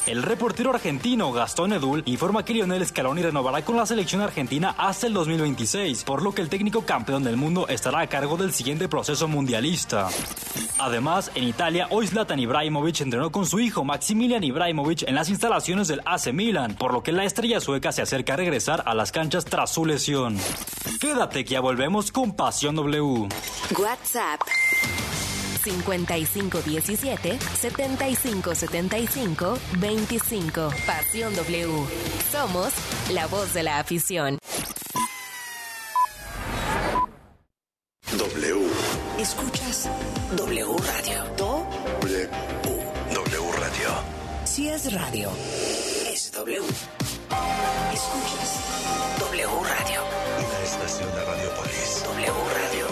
[0.07, 5.07] El reportero argentino Gastón Edul informa que Lionel Scaloni renovará con la selección argentina hasta
[5.07, 8.89] el 2026, por lo que el técnico campeón del mundo estará a cargo del siguiente
[8.89, 10.09] proceso mundialista.
[10.81, 15.87] Además, en Italia, hoy Zlatan Ibrahimovic entrenó con su hijo Maximilian Ibrahimovic en las instalaciones
[15.87, 19.13] del AC Milan, por lo que la estrella sueca se acerca a regresar a las
[19.13, 20.37] canchas tras su lesión.
[21.01, 23.29] Quédate que ya volvemos con Pasión W.
[23.79, 24.41] WhatsApp
[25.63, 30.71] 5517 7575 25.
[30.87, 31.87] Pasión W.
[32.31, 32.73] Somos
[33.11, 34.39] la voz de la afición.
[38.19, 38.67] W.
[39.19, 39.89] Escuchas
[40.37, 41.25] W Radio.
[41.37, 41.67] Do,
[42.01, 42.29] W.
[43.15, 43.91] W Radio.
[44.45, 45.31] si es radio,
[46.13, 46.59] es W.
[47.93, 48.61] Escuchas
[49.21, 50.01] W Radio.
[50.39, 52.03] Una estación de Radiopolis.
[52.05, 52.92] W Radio.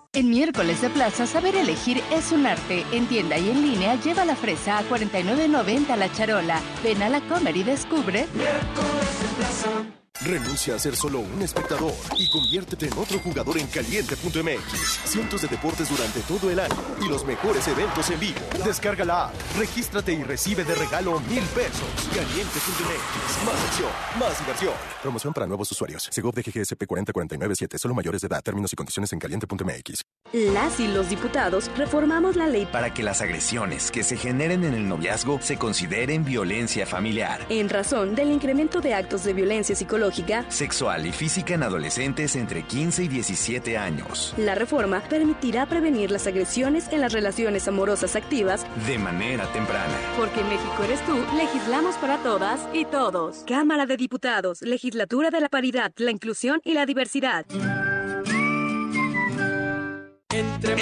[0.13, 2.85] En miércoles de plaza, saber elegir es un arte.
[2.91, 6.59] En tienda y en línea, lleva la fresa a 49.90 la charola.
[6.83, 8.27] Ven a la Comer y descubre.
[10.19, 14.99] Renuncia a ser solo un espectador y conviértete en otro jugador en caliente.mx.
[15.05, 18.39] Cientos de deportes durante todo el año y los mejores eventos en vivo.
[18.63, 21.87] Descarga la app, regístrate y recibe de regalo mil pesos.
[22.13, 23.45] Caliente.mx.
[23.45, 24.73] Más acción, más diversión.
[25.01, 26.07] Promoción para nuevos usuarios.
[26.11, 27.79] Segov de GGSP 40497.
[27.79, 28.43] Solo mayores de edad.
[28.43, 30.03] Términos y condiciones en caliente.mx.
[30.33, 34.75] Las y los diputados reformamos la ley para que las agresiones que se generen en
[34.75, 40.00] el noviazgo se consideren violencia familiar, en razón del incremento de actos de violencia psicológica.
[40.49, 44.33] Sexual y física en adolescentes entre 15 y 17 años.
[44.37, 49.93] La reforma permitirá prevenir las agresiones en las relaciones amorosas activas De manera temprana.
[50.17, 53.43] Porque México eres tú, legislamos para todas y todos.
[53.47, 57.45] Cámara de Diputados, Legislatura de la Paridad, la Inclusión y la Diversidad.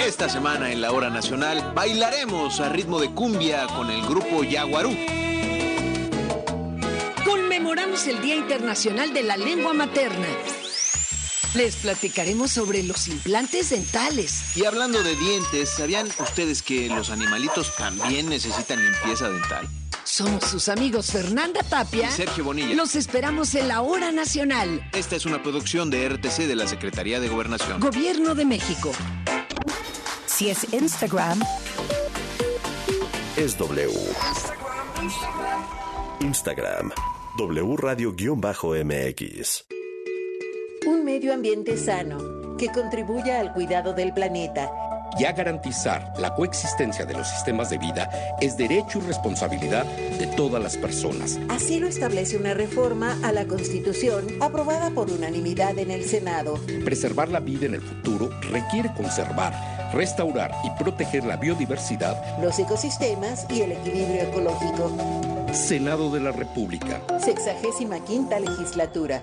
[0.06, 4.94] Esta semana en la hora nacional bailaremos a ritmo de cumbia con el grupo Yaguarú.
[7.90, 10.28] Conmemoramos el Día Internacional de la Lengua Materna.
[11.54, 14.56] Les platicaremos sobre los implantes dentales.
[14.56, 19.68] Y hablando de dientes, ¿sabían ustedes que los animalitos también necesitan limpieza dental?
[20.04, 22.74] Somos sus amigos Fernanda Tapia Y Sergio Bonilla.
[22.76, 24.88] Los esperamos en la Hora Nacional.
[24.92, 27.80] Esta es una producción de RTC de la Secretaría de Gobernación.
[27.80, 28.92] Gobierno de México.
[30.26, 31.42] Si es Instagram,
[33.36, 33.90] Es W.
[36.20, 36.90] Instagram.
[36.90, 39.64] W Radio-MX.
[40.86, 44.70] Un medio ambiente sano que contribuya al cuidado del planeta
[45.18, 49.84] y a garantizar la coexistencia de los sistemas de vida es derecho y responsabilidad
[50.18, 51.38] de todas las personas.
[51.48, 56.58] Así lo establece una reforma a la Constitución aprobada por unanimidad en el Senado.
[56.84, 63.46] Preservar la vida en el futuro requiere conservar, restaurar y proteger la biodiversidad, los ecosistemas
[63.50, 65.39] y el equilibrio ecológico.
[65.54, 67.02] Senado de la República.
[67.18, 69.22] Sexagésima quinta legislatura.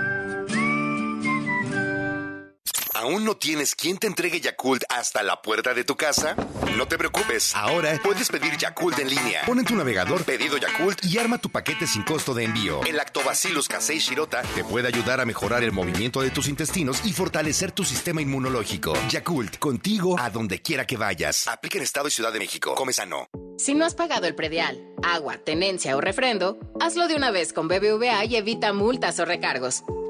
[3.01, 6.35] ¿Aún no tienes quien te entregue Yakult hasta la puerta de tu casa?
[6.77, 7.55] No te preocupes.
[7.55, 9.41] Ahora puedes pedir Yakult en línea.
[9.47, 12.83] Pon en tu navegador pedido Yakult y arma tu paquete sin costo de envío.
[12.85, 17.11] El Lactobacillus casei shirota te puede ayudar a mejorar el movimiento de tus intestinos y
[17.11, 18.93] fortalecer tu sistema inmunológico.
[19.09, 21.47] Yakult, contigo a donde quiera que vayas.
[21.47, 22.75] Aplica en Estado y Ciudad de México.
[22.75, 23.27] Come sano.
[23.57, 27.67] Si no has pagado el predial, agua, tenencia o refrendo, hazlo de una vez con
[27.67, 29.81] BBVA y evita multas o recargos.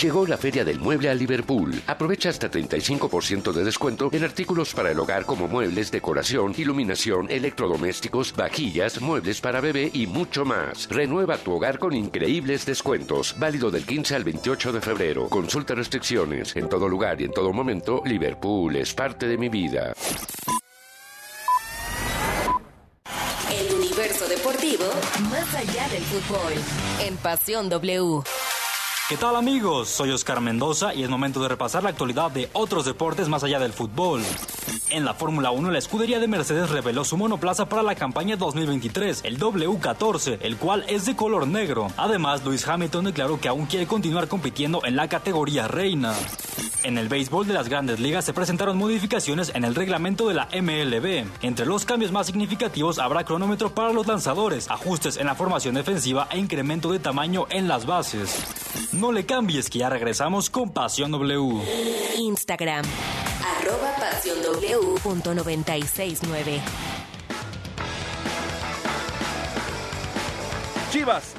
[0.00, 1.82] Llegó la Feria del Mueble a Liverpool.
[1.88, 8.32] Aprovecha hasta 35% de descuento en artículos para el hogar como muebles, decoración, iluminación, electrodomésticos,
[8.36, 10.88] vajillas, muebles para bebé y mucho más.
[10.88, 13.34] Renueva tu hogar con increíbles descuentos.
[13.40, 15.28] Válido del 15 al 28 de febrero.
[15.28, 16.54] Consulta restricciones.
[16.54, 19.94] En todo lugar y en todo momento, Liverpool es parte de mi vida.
[23.50, 24.84] El universo deportivo
[25.28, 26.52] más allá del fútbol.
[27.00, 28.22] En Pasión W.
[29.08, 29.88] ¿Qué tal amigos?
[29.88, 33.58] Soy Oscar Mendoza y es momento de repasar la actualidad de otros deportes más allá
[33.58, 34.20] del fútbol.
[34.90, 39.22] En la Fórmula 1, la escudería de Mercedes reveló su monoplaza para la campaña 2023,
[39.24, 41.86] el W14, el cual es de color negro.
[41.96, 46.12] Además, Lewis Hamilton declaró que aún quiere continuar compitiendo en la categoría reina.
[46.84, 50.48] En el béisbol de las grandes ligas se presentaron modificaciones en el reglamento de la
[50.52, 51.26] MLB.
[51.42, 56.28] Entre los cambios más significativos habrá cronómetro para los lanzadores, ajustes en la formación defensiva
[56.30, 58.44] e incremento de tamaño en las bases.
[58.98, 61.62] No le cambies que ya regresamos con Pasión W.
[62.18, 62.84] Instagram,
[63.60, 66.60] arroba pasión W punto 969.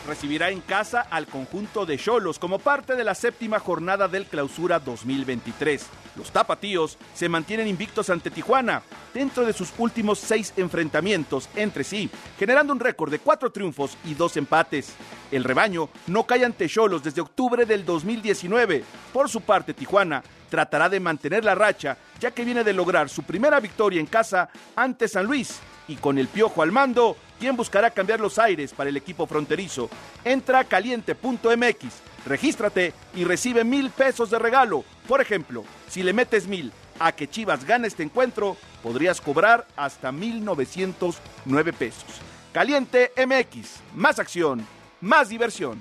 [0.07, 4.79] Recibirá en casa al conjunto de Cholos como parte de la séptima jornada del Clausura
[4.79, 5.85] 2023.
[6.15, 8.81] Los tapatíos se mantienen invictos ante Tijuana
[9.13, 14.15] dentro de sus últimos seis enfrentamientos entre sí, generando un récord de cuatro triunfos y
[14.15, 14.95] dos empates.
[15.31, 18.83] El rebaño no cae ante Cholos desde octubre del 2019.
[19.13, 23.21] Por su parte, Tijuana tratará de mantener la racha, ya que viene de lograr su
[23.21, 25.59] primera victoria en casa ante San Luis.
[25.87, 29.89] Y con el piojo al mando, quien buscará cambiar los aires para el equipo fronterizo.
[30.23, 31.85] Entra a caliente.mx,
[32.25, 34.83] regístrate y recibe mil pesos de regalo.
[35.07, 40.11] Por ejemplo, si le metes mil a que Chivas gane este encuentro, podrías cobrar hasta
[40.11, 42.03] 1,909 pesos.
[42.51, 44.65] Caliente MX, más acción,
[45.01, 45.79] más diversión.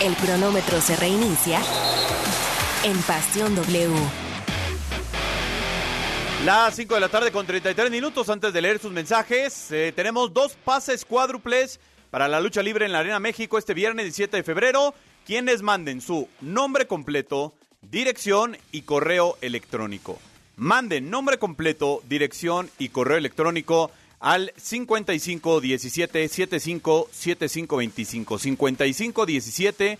[0.00, 1.60] El cronómetro se reinicia
[2.82, 4.29] en Pasión W.
[6.44, 9.70] Las 5 de la tarde con 33 minutos antes de leer sus mensajes.
[9.72, 11.78] eh, tenemos dos pases cuádruples
[12.10, 14.94] para la lucha libre en la Arena México este viernes 17 de febrero.
[15.26, 20.18] Quienes manden su nombre completo, dirección y correo electrónico.
[20.56, 28.38] Manden nombre completo, dirección y correo electrónico al 55 17 75 75 25.
[28.38, 29.98] 55 17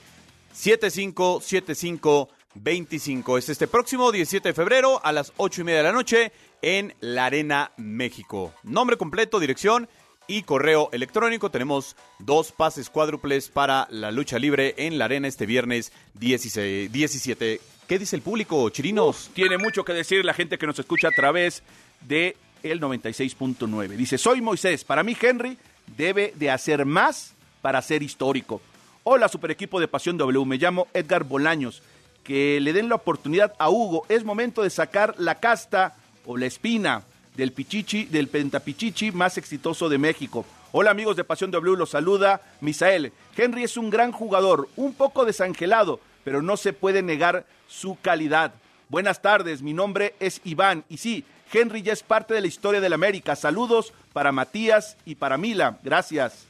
[0.54, 3.38] 75 75 25.
[3.38, 6.32] Es este próximo 17 de febrero a las 8 y media de la noche
[6.62, 8.52] en la Arena México.
[8.62, 9.88] Nombre completo, dirección
[10.26, 11.50] y correo electrónico.
[11.50, 17.60] Tenemos dos pases cuádruples para la lucha libre en la Arena este viernes 16 17.
[17.86, 19.30] ¿Qué dice el público, Chirinos?
[19.34, 21.62] Tiene mucho que decir la gente que nos escucha a través
[22.02, 23.88] de el 96.9.
[23.96, 24.84] Dice, soy Moisés.
[24.84, 25.58] Para mí, Henry
[25.96, 28.60] debe de hacer más para ser histórico.
[29.02, 31.82] Hola, super equipo de Pasión W, me llamo Edgar Bolaños.
[32.24, 34.04] Que le den la oportunidad a Hugo.
[34.08, 35.96] Es momento de sacar la casta
[36.26, 37.02] o la espina
[37.36, 40.44] del pichichi, del pentapichichi más exitoso de México.
[40.72, 43.12] Hola amigos de Pasión W, los saluda Misael.
[43.36, 48.52] Henry es un gran jugador, un poco desangelado, pero no se puede negar su calidad.
[48.88, 52.80] Buenas tardes, mi nombre es Iván y sí, Henry ya es parte de la historia
[52.80, 53.34] del América.
[53.34, 55.78] Saludos para Matías y para Mila.
[55.82, 56.46] Gracias.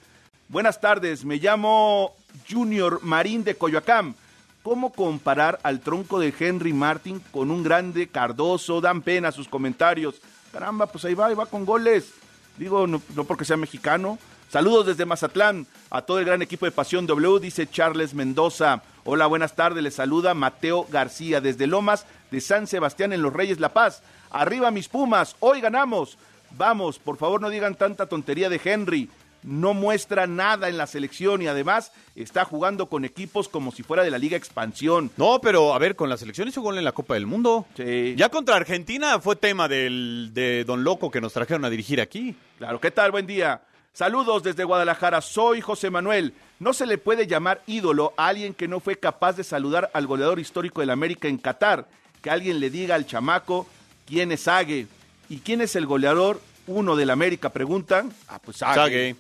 [0.48, 2.14] Buenas tardes, me llamo
[2.50, 4.14] Junior Marín de Coyoacán.
[4.62, 8.82] ¿Cómo comparar al tronco de Henry Martin con un grande Cardoso?
[8.82, 10.20] Dan pena sus comentarios.
[10.52, 12.12] Caramba, pues ahí va, ahí va con goles.
[12.58, 14.18] Digo, no, no porque sea mexicano.
[14.50, 18.82] Saludos desde Mazatlán a todo el gran equipo de Pasión W, dice Charles Mendoza.
[19.04, 23.60] Hola, buenas tardes, les saluda Mateo García desde Lomas de San Sebastián en Los Reyes
[23.60, 24.02] La Paz.
[24.30, 26.18] Arriba mis Pumas, hoy ganamos.
[26.58, 29.08] Vamos, por favor no digan tanta tontería de Henry.
[29.42, 34.02] No muestra nada en la selección y además está jugando con equipos como si fuera
[34.02, 35.10] de la Liga Expansión.
[35.16, 37.66] No, pero a ver, con la selección hizo gol en la Copa del Mundo.
[37.76, 38.14] Sí.
[38.16, 42.36] Ya contra Argentina fue tema del, de Don Loco que nos trajeron a dirigir aquí.
[42.58, 43.10] Claro, ¿qué tal?
[43.10, 43.62] Buen día.
[43.92, 46.32] Saludos desde Guadalajara, soy José Manuel.
[46.58, 50.06] No se le puede llamar ídolo a alguien que no fue capaz de saludar al
[50.06, 51.88] goleador histórico del América en Qatar.
[52.22, 53.66] Que alguien le diga al chamaco
[54.06, 54.86] quién es Sague
[55.28, 58.12] y quién es el goleador uno del América, preguntan.
[58.28, 59.16] Ah, pues Sague.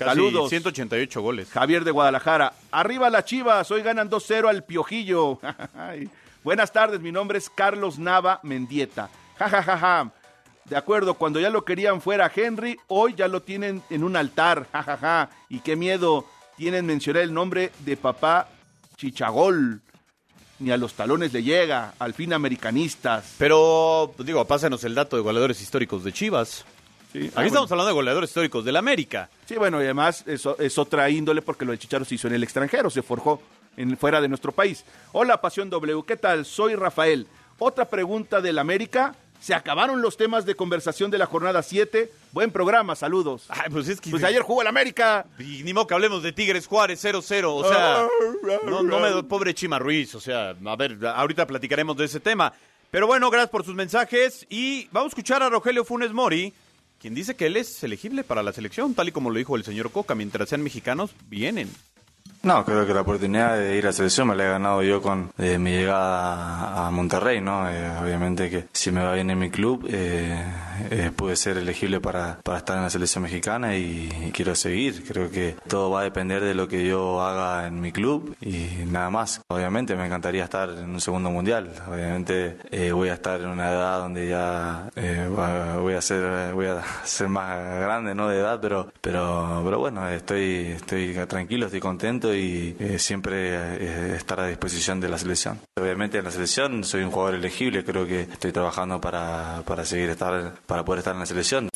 [0.00, 0.48] Casi Saludos.
[0.48, 1.50] 188 goles.
[1.50, 2.54] Javier de Guadalajara.
[2.70, 5.38] Arriba las Chivas, hoy ganan 2-0 al Piojillo.
[6.42, 9.10] Buenas tardes, mi nombre es Carlos Nava Mendieta.
[9.38, 10.10] Ja, ja, ja, ja.
[10.64, 14.68] De acuerdo, cuando ya lo querían fuera Henry, hoy ya lo tienen en un altar.
[14.72, 15.30] Ja, ja, ja.
[15.50, 16.24] Y qué miedo
[16.56, 18.48] tienen mencionar el nombre de papá
[18.96, 19.82] Chichagol.
[20.60, 23.34] Ni a los talones le llega, al fin americanistas.
[23.36, 26.64] Pero, digo, pásanos el dato de goleadores históricos de Chivas.
[27.12, 29.28] Sí, Aquí ah, estamos hablando de goleadores históricos del América.
[29.46, 32.34] Sí, bueno, y además eso es otra índole porque lo de Chicharo se hizo en
[32.34, 33.42] el extranjero, se forjó
[33.76, 34.84] en, fuera de nuestro país.
[35.12, 36.44] Hola, Pasión W, ¿qué tal?
[36.44, 37.26] Soy Rafael.
[37.58, 39.14] Otra pregunta del América.
[39.40, 42.12] ¿Se acabaron los temas de conversación de la jornada 7?
[42.32, 43.46] Buen programa, saludos.
[43.48, 44.10] Ay, pues es que.
[44.10, 45.24] Pues ayer jugó el América.
[45.38, 47.44] Y ni modo que hablemos de Tigres Juárez 0-0.
[47.46, 48.06] O sea,
[48.66, 50.14] no, no me pobre Chima Ruiz.
[50.14, 52.52] O sea, a ver, ahorita platicaremos de ese tema.
[52.90, 54.46] Pero bueno, gracias por sus mensajes.
[54.50, 56.52] Y vamos a escuchar a Rogelio Funes Mori,
[57.00, 59.64] quien dice que él es elegible para la selección, tal y como lo dijo el
[59.64, 60.14] señor Coca.
[60.14, 61.70] Mientras sean mexicanos, vienen.
[62.42, 65.30] No, creo que la oportunidad de ir a selección me la he ganado yo con
[65.36, 67.68] eh, mi llegada a Monterrey, ¿no?
[67.68, 70.42] Eh, obviamente que si me va bien en mi club, eh,
[70.90, 75.04] eh, pude ser elegible para, para estar en la selección mexicana y, y quiero seguir.
[75.06, 78.68] Creo que todo va a depender de lo que yo haga en mi club y
[78.86, 79.42] nada más.
[79.48, 81.70] Obviamente me encantaría estar en un segundo mundial.
[81.90, 84.88] Obviamente eh, voy a estar en una edad donde ya
[85.78, 88.28] voy a ser voy a ser más grande, ¿no?
[88.28, 94.16] De edad, pero pero pero bueno, estoy estoy tranquilo, estoy contento y eh, siempre eh,
[94.16, 95.60] estar a disposición de la selección.
[95.78, 100.08] Obviamente en la selección soy un jugador elegible, creo que estoy trabajando para, para seguir
[100.10, 101.68] estar para poder estar en la selección.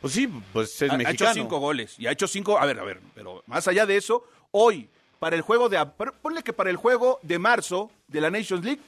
[0.00, 1.30] Pues sí, pues es ha, ha mexicano.
[1.30, 2.58] hecho cinco goles y ha hecho cinco.
[2.58, 5.84] A ver, a ver, pero más allá de eso, hoy, para el juego de.
[6.20, 8.80] Ponle que para el juego de marzo de la Nations League,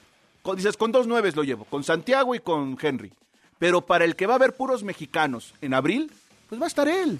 [0.43, 3.11] con- dices, con dos nueves lo llevo, con Santiago y con Henry.
[3.57, 6.11] Pero para el que va a haber puros mexicanos en abril,
[6.47, 7.19] pues va a estar él.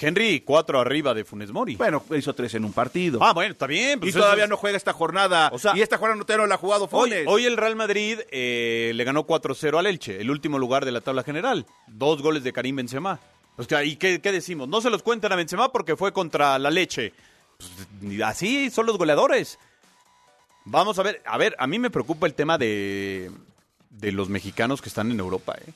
[0.00, 1.76] Henry, cuatro arriba de Funes Mori.
[1.76, 3.18] Bueno, hizo tres en un partido.
[3.22, 4.00] Ah, bueno, está bien.
[4.00, 5.50] pues y todavía no juega esta jornada.
[5.52, 7.24] O sea, y esta jornada no la ha jugado Funes.
[7.26, 11.00] hoy el Real Madrid eh, le ganó 4-0 al Elche, el último lugar de la
[11.02, 11.66] tabla general.
[11.86, 13.20] Dos goles de Karim Benzema.
[13.56, 14.68] Pues, ¿Y qué, qué decimos?
[14.68, 17.12] No se los cuentan a Benzema porque fue contra la Leche.
[18.00, 19.58] Pues, así son los goleadores.
[20.64, 23.30] Vamos a ver, a ver, a mí me preocupa el tema de,
[23.90, 25.56] de los mexicanos que están en Europa.
[25.60, 25.72] ¿eh?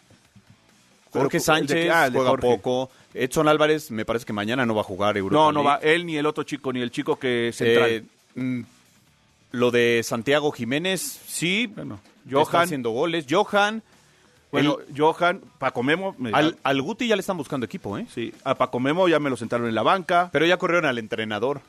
[1.20, 1.90] Jorge ¿el de Sánchez?
[1.92, 2.46] Ah, juega Jorge.
[2.56, 2.90] poco.
[3.14, 5.40] Edson Álvarez me parece que mañana no va a jugar Europa.
[5.40, 7.90] no, no va él ni el otro chico, ni el chico que central.
[7.90, 8.04] Eh,
[8.34, 8.60] mm,
[9.52, 11.68] lo de Santiago Jiménez, sí.
[11.74, 12.00] Bueno,
[12.30, 13.26] Johan haciendo goles.
[13.30, 13.82] Johan.
[14.50, 16.14] Bueno, Johan, Paco Memo.
[16.18, 18.06] me- Al, al Guti ya le están buscando equipo, ¿eh?
[18.12, 20.28] Sí, a Paco Memo ya me lo sentaron en la banca.
[20.32, 21.60] Pero ya corrieron al entrenador.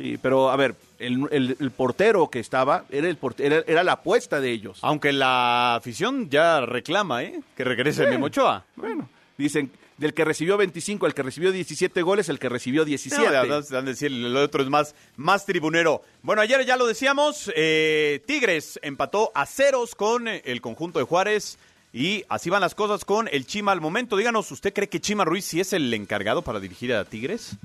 [0.00, 3.92] Sí, pero a ver, el, el- el portero que estaba era, el era, era la
[3.94, 4.78] apuesta de ellos.
[4.82, 7.40] Aunque la afición ya reclama, ¿eh?
[7.56, 8.10] Que regrese Sí.
[8.10, 8.64] Memo Ochoa.
[8.76, 13.48] Bueno, dicen, del que recibió 25, el que recibió 17 goles, el que recibió 17.
[13.48, 16.02] No, decir, el otro es más, más tribunero.
[16.22, 21.06] Bueno, ayer ya lo decíamos, eh, Tigres empató a ceros con eh, el conjunto de
[21.06, 21.58] Juárez
[21.92, 24.16] y así van las cosas con el Chima al momento.
[24.16, 27.56] Díganos, ¿usted cree que Chima Ruiz sí es el encargado para dirigir a Tigres?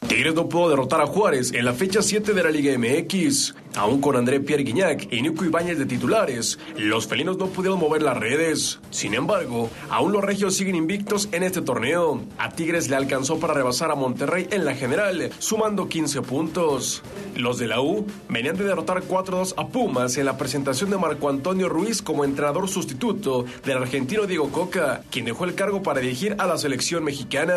[0.00, 3.54] Tigres no pudo derrotar a Juárez en la fecha 7 de la Liga MX.
[3.76, 8.02] Aún con André Pierre Guignac y Nico Ibáñez de titulares, los felinos no pudieron mover
[8.02, 8.78] las redes.
[8.90, 12.22] Sin embargo, aún los regios siguen invictos en este torneo.
[12.38, 17.02] A Tigres le alcanzó para rebasar a Monterrey en la general, sumando 15 puntos.
[17.34, 21.28] Los de la U venían de derrotar 4-2 a Pumas en la presentación de Marco
[21.28, 26.36] Antonio Ruiz como entrenador sustituto del argentino Diego Coca, quien dejó el cargo para dirigir
[26.38, 27.54] a la selección mexicana.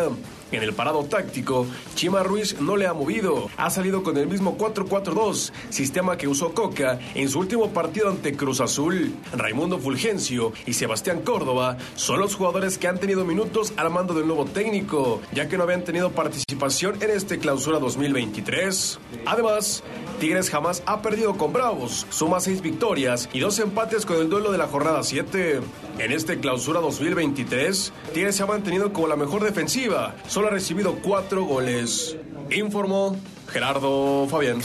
[0.50, 3.50] En el parado táctico, Chima Ruiz no le ha movido.
[3.56, 8.34] Ha salido con el mismo 4-4-2, sistema que usó Coca en su último partido ante
[8.34, 9.14] Cruz Azul.
[9.32, 14.26] Raimundo Fulgencio y Sebastián Córdoba son los jugadores que han tenido minutos al mando del
[14.26, 18.98] nuevo técnico, ya que no habían tenido participación en este clausura 2023.
[19.26, 19.82] Además,
[20.20, 24.52] Tigres jamás ha perdido con Bravos, suma seis victorias y dos empates con el duelo
[24.52, 25.60] de la jornada 7.
[25.98, 30.96] En este clausura 2023, Tigres se ha mantenido como la mejor defensiva, solo ha recibido
[31.02, 32.16] cuatro goles.
[32.50, 33.16] Informó
[33.48, 34.58] Gerardo Fabián.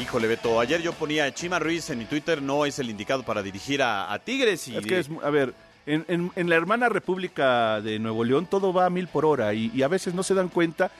[0.00, 3.42] Híjole, Beto, ayer yo ponía Chima Ruiz en mi Twitter, no es el indicado para
[3.42, 4.66] dirigir a, a Tigres.
[4.68, 5.52] Y Es que es, a ver,
[5.86, 9.52] en, en- en la hermana República de Nuevo León todo va a mil por hora
[9.52, 10.90] y, y a veces no se dan cuenta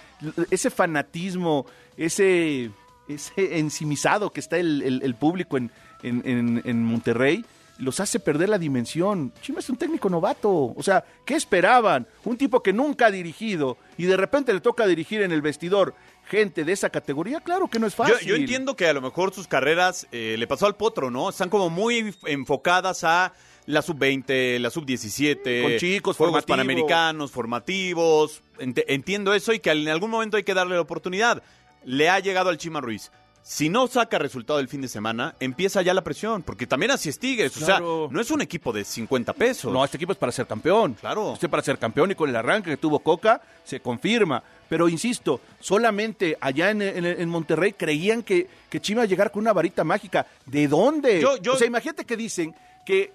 [0.50, 1.64] ese fanatismo,
[1.96, 2.70] ese,
[3.08, 5.70] ese ensimisado que está el, el- el público en,
[6.02, 7.44] en- en- en Monterrey
[7.80, 9.32] los hace perder la dimensión.
[9.42, 10.50] Chima es un técnico novato.
[10.76, 12.06] O sea, ¿qué esperaban?
[12.24, 15.94] Un tipo que nunca ha dirigido y de repente le toca dirigir en el vestidor
[16.26, 17.40] gente de esa categoría.
[17.40, 18.26] Claro que no es fácil.
[18.28, 21.28] yo entiendo que a lo mejor sus carreras eh, le pasó al potro, ¿no?
[21.30, 23.32] Están como muy enfocadas a
[23.66, 25.62] la sub-20, la sub-17.
[25.62, 26.46] Con chicos, Juegos formativo.
[26.56, 28.42] panamericanos, formativos.
[28.58, 31.42] Ent- entiendo eso y que en algún momento hay que darle la oportunidad.
[31.84, 33.10] Le ha llegado al Chima Ruiz.
[33.42, 37.08] Si no saca resultado el fin de semana, empieza ya la presión, porque también así
[37.08, 37.56] es Tigres.
[37.56, 39.72] O sea, no es un equipo de 50 pesos.
[39.72, 40.94] No, este equipo es para ser campeón.
[40.94, 41.32] Claro.
[41.32, 44.42] Este es para ser campeón y con el arranque que tuvo Coca se confirma.
[44.68, 49.32] Pero insisto, solamente allá en, en- en Monterrey creían que, que Chima iba a llegar
[49.32, 50.26] con una varita mágica.
[50.46, 51.20] ¿De dónde?
[51.20, 52.54] Yo- yo- O sea, imagínate que dicen
[52.86, 53.12] que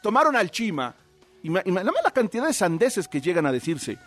[0.00, 0.94] tomaron al Chima,
[1.42, 3.98] más la cantidad de sandeces que llegan a decirse,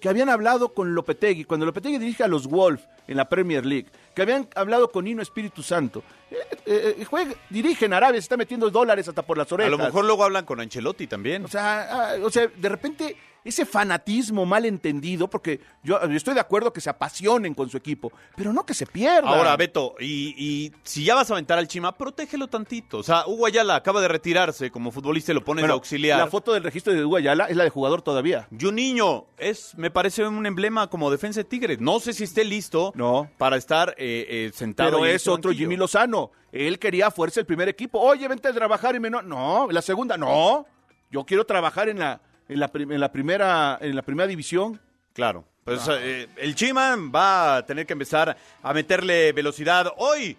[0.00, 3.86] que habían hablado con Lopetegui, cuando Lopetegui dirige a los Wolves en la Premier League,
[4.14, 6.02] que habían hablado con Nino Espíritu Santo.
[6.30, 6.36] Eh,
[6.66, 9.70] eh, eh, juega- dirige en Arabia, se está metiendo dólares hasta por las a orejas.
[9.72, 11.44] lo mejor luego hablan con Ancelotti también.
[11.44, 13.16] O sea, ah, o sea, de repente
[13.48, 17.76] ese fanatismo mal entendido, porque yo, yo estoy de acuerdo que se apasionen con su
[17.76, 19.32] equipo, pero no que se pierdan.
[19.32, 22.98] Ahora, Beto, y, y si ya vas a aventar al Chima, protégelo tantito.
[22.98, 26.18] O sea, Hugo Ayala acaba de retirarse como futbolista y lo pones Bueno, auxiliar.
[26.18, 28.48] La foto del registro de Hugo Ayala es la de jugador todavía.
[28.58, 31.80] Juninho es, me parece un emblema como defensa de Tigres.
[31.80, 32.92] No sé si esté listo
[33.36, 34.90] para estar eh, eh, sentado.
[34.90, 35.64] Pero en es otro banquillo.
[35.66, 36.30] Jimmy Lozano.
[36.50, 38.00] Él quería fuerza el primer equipo.
[38.00, 39.24] Oye, vente a trabajar y menos.
[39.24, 40.66] No, la segunda, no.
[41.10, 44.80] Yo quiero trabajar en la, en la, en la primera, en la primera división.
[45.12, 45.44] Claro.
[45.64, 49.92] Pues eh, el Chima va a tener que empezar a meterle velocidad.
[49.98, 50.36] Hoy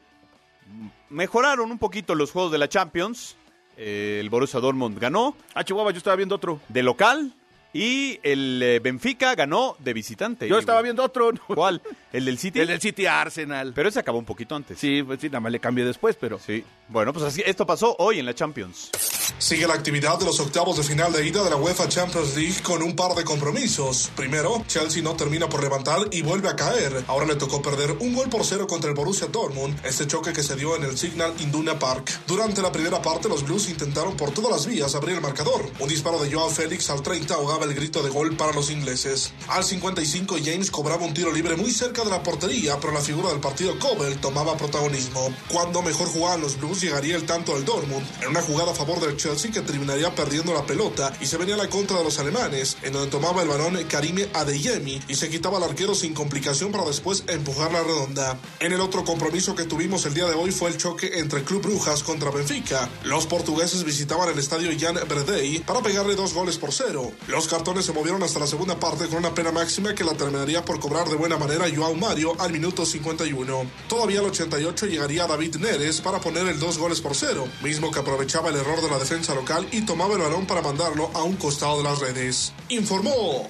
[1.10, 3.38] mejoraron un poquito los juegos de la Champions.
[3.78, 5.36] Eh, el Borussia Dortmund ganó.
[5.54, 6.60] Ah, Chihuahua, yo estaba viendo otro.
[6.68, 7.34] De local.
[7.72, 10.48] Y el eh, Benfica ganó de visitante.
[10.48, 11.32] Yo estaba viendo otro.
[11.48, 11.82] ¿Cuál?
[12.12, 12.60] ¿El del City?
[12.60, 13.74] El del City Arsenal.
[13.76, 14.80] Pero ese acabó un poquito antes.
[14.80, 16.40] Sí, pues sí, nada más le cambié después, pero.
[16.40, 16.64] Sí.
[16.88, 18.90] Bueno, pues así, esto pasó hoy en la Champions.
[19.38, 22.62] Sigue la actividad de los octavos de final de ida de la UEFA Champions League
[22.64, 24.12] con un par de compromisos.
[24.16, 27.06] Primero, Chelsea no termina por levantar y vuelve a caer.
[27.08, 30.44] Ahora le tocó perder un gol por cero contra el Borussia Dortmund, este choque que
[30.44, 32.12] se dio en el Signal Iduna Park.
[32.28, 35.70] Durante la primera parte, los Blues intentaron por todas las vías abrir el marcador.
[35.80, 39.32] Un disparo de Joao Félix al 30 el grito de gol para los ingleses.
[39.48, 43.30] Al 55, James cobraba un tiro libre muy cerca de la portería, pero la figura
[43.30, 45.34] del partido Cobel tomaba protagonismo.
[45.48, 49.00] Cuando mejor jugaban los Blues, llegaría el tanto del Dortmund, en una jugada a favor
[49.00, 52.20] del Chelsea que terminaría perdiendo la pelota y se venía a la contra de los
[52.20, 56.72] alemanes, en donde tomaba el balón Karime Adeyemi y se quitaba al arquero sin complicación
[56.72, 58.40] para después empujar la redonda.
[58.60, 61.64] En el otro compromiso que tuvimos el día de hoy fue el choque entre Club
[61.64, 62.90] Brujas contra Benfica.
[63.04, 67.12] Los portugueses visitaban el estadio Jan Bredey para pegarle dos goles por cero.
[67.28, 70.64] Los cartones se movieron hasta la segunda parte con una pena máxima que la terminaría
[70.64, 73.70] por cobrar de buena manera Joao Mario al minuto 51.
[73.88, 78.00] Todavía al 88 llegaría David Neres para poner el dos goles por cero, mismo que
[78.00, 81.36] aprovechaba el error de la defensa local y tomaba el balón para mandarlo a un
[81.36, 82.54] costado de las redes.
[82.70, 83.48] Informó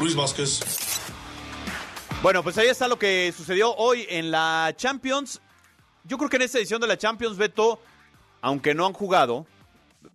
[0.00, 0.60] Luis Vázquez.
[2.20, 5.40] Bueno, pues ahí está lo que sucedió hoy en la Champions.
[6.04, 7.80] Yo creo que en esta edición de la Champions, Beto,
[8.40, 9.46] aunque no han jugado,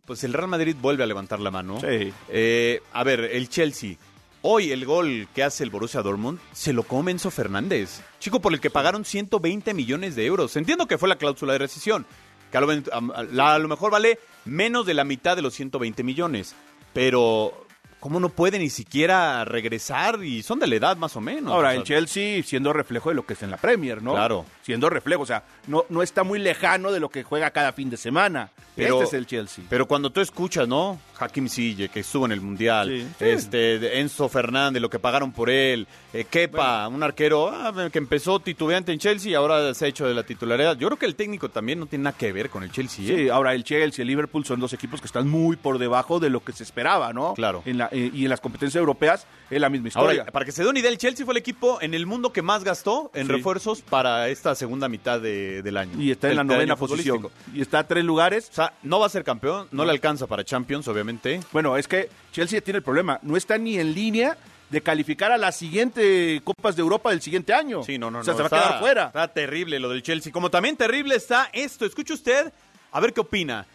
[0.05, 1.79] pues el Real Madrid vuelve a levantar la mano.
[1.79, 2.13] Sí.
[2.29, 3.95] Eh, a ver, el Chelsea.
[4.41, 8.01] Hoy el gol que hace el Borussia Dortmund se lo come Enzo Fernández.
[8.19, 10.55] Chico por el que pagaron 120 millones de euros.
[10.57, 12.05] Entiendo que fue la cláusula de rescisión.
[12.51, 16.55] Que a lo, a lo mejor vale menos de la mitad de los 120 millones.
[16.93, 17.65] Pero
[18.01, 20.21] ¿cómo no puede ni siquiera regresar?
[20.25, 21.53] Y son de la edad más o menos.
[21.53, 24.11] Ahora, O sea, el Chelsea siendo reflejo de lo que es en la Premier, ¿no?
[24.11, 24.45] Claro.
[24.63, 27.89] Siendo reflejo, o sea, no, no está muy lejano de lo que juega cada fin
[27.89, 28.49] de semana.
[28.75, 29.65] Pero- este es el Chelsea.
[29.69, 30.99] Pero cuando tú escuchas, ¿no?
[31.19, 33.25] Hakim Ziyech, que estuvo en el Mundial, Sí.
[33.25, 38.39] este Enzo Fernández, lo que pagaron por él, eh, Kepa, un arquero ah, que empezó
[38.39, 40.75] titubeante en Chelsea y ahora se ha hecho de la titularidad.
[40.77, 43.05] Yo creo que el técnico también no tiene nada que ver con el Chelsea.
[43.05, 43.15] ¿eh?
[43.25, 46.19] Sí, ahora el Chelsea y el Liverpool son dos equipos que están muy por debajo
[46.19, 47.35] de lo que se esperaba, ¿no?
[47.35, 47.61] Claro.
[47.65, 50.21] En la- eh, y en las competencias europeas es la misma historia.
[50.21, 52.33] Ahora, para que se dé una idea, el Chelsea fue el equipo en el mundo
[52.33, 53.33] que más gastó en Sí.
[53.33, 55.99] refuerzos para esta segunda mitad de- del año.
[56.01, 57.27] y está en la del novena posición.
[57.53, 58.49] Y está a tres lugares.
[58.51, 61.39] O sea, no va a ser campeón, no, le alcanza para Champions, obviamente.
[61.51, 63.19] Bueno, es que Chelsea tiene el problema.
[63.21, 64.37] No está ni en línea
[64.69, 67.83] de calificar a las siguientes Copas de Europa del siguiente año.
[67.83, 69.05] Sí, no, no, O sea, no, se va está- a quedar fuera.
[69.07, 70.31] Está terrible lo del Chelsea.
[70.31, 71.85] Como también terrible está esto.
[71.85, 72.51] Escuche usted,
[72.91, 73.65] a ver qué opina.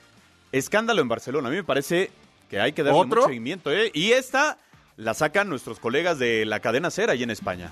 [0.51, 1.49] Escándalo en Barcelona.
[1.49, 2.11] A mí me parece
[2.51, 3.16] que hay que darle ¿Otro?
[3.20, 3.70] mucho seguimiento.
[3.70, 3.91] ¿eh?
[3.95, 4.59] Y esta
[4.97, 7.70] la sacan nuestros colegas de la cadena Cera ahí en España.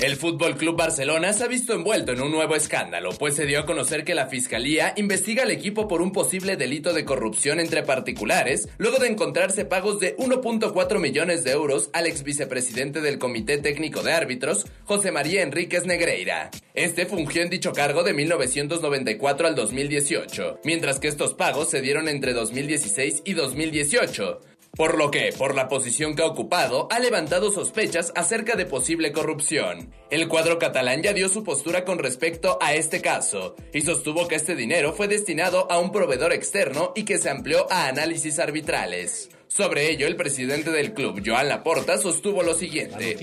[0.00, 3.60] El Fútbol Club Barcelona se ha visto envuelto en un nuevo escándalo, pues se dio
[3.60, 7.84] a conocer que la fiscalía investiga al equipo por un posible delito de corrupción entre
[7.84, 13.58] particulares, luego de encontrarse pagos de 1.4 millones de euros al ex vicepresidente del Comité
[13.58, 16.50] Técnico de Árbitros, José María Enríquez Negreira.
[16.74, 22.08] Este fungió en dicho cargo de 1994 al 2018, mientras que estos pagos se dieron
[22.08, 24.51] entre 2016 y 2018.
[24.74, 29.12] Por lo que, por la posición que ha ocupado, ha levantado sospechas acerca de posible
[29.12, 29.92] corrupción.
[30.08, 34.36] El cuadro catalán ya dio su postura con respecto a este caso y sostuvo que
[34.36, 39.28] este dinero fue destinado a un proveedor externo y que se amplió a análisis arbitrales.
[39.46, 43.18] Sobre ello, el presidente del club, Joan Laporta, sostuvo lo siguiente.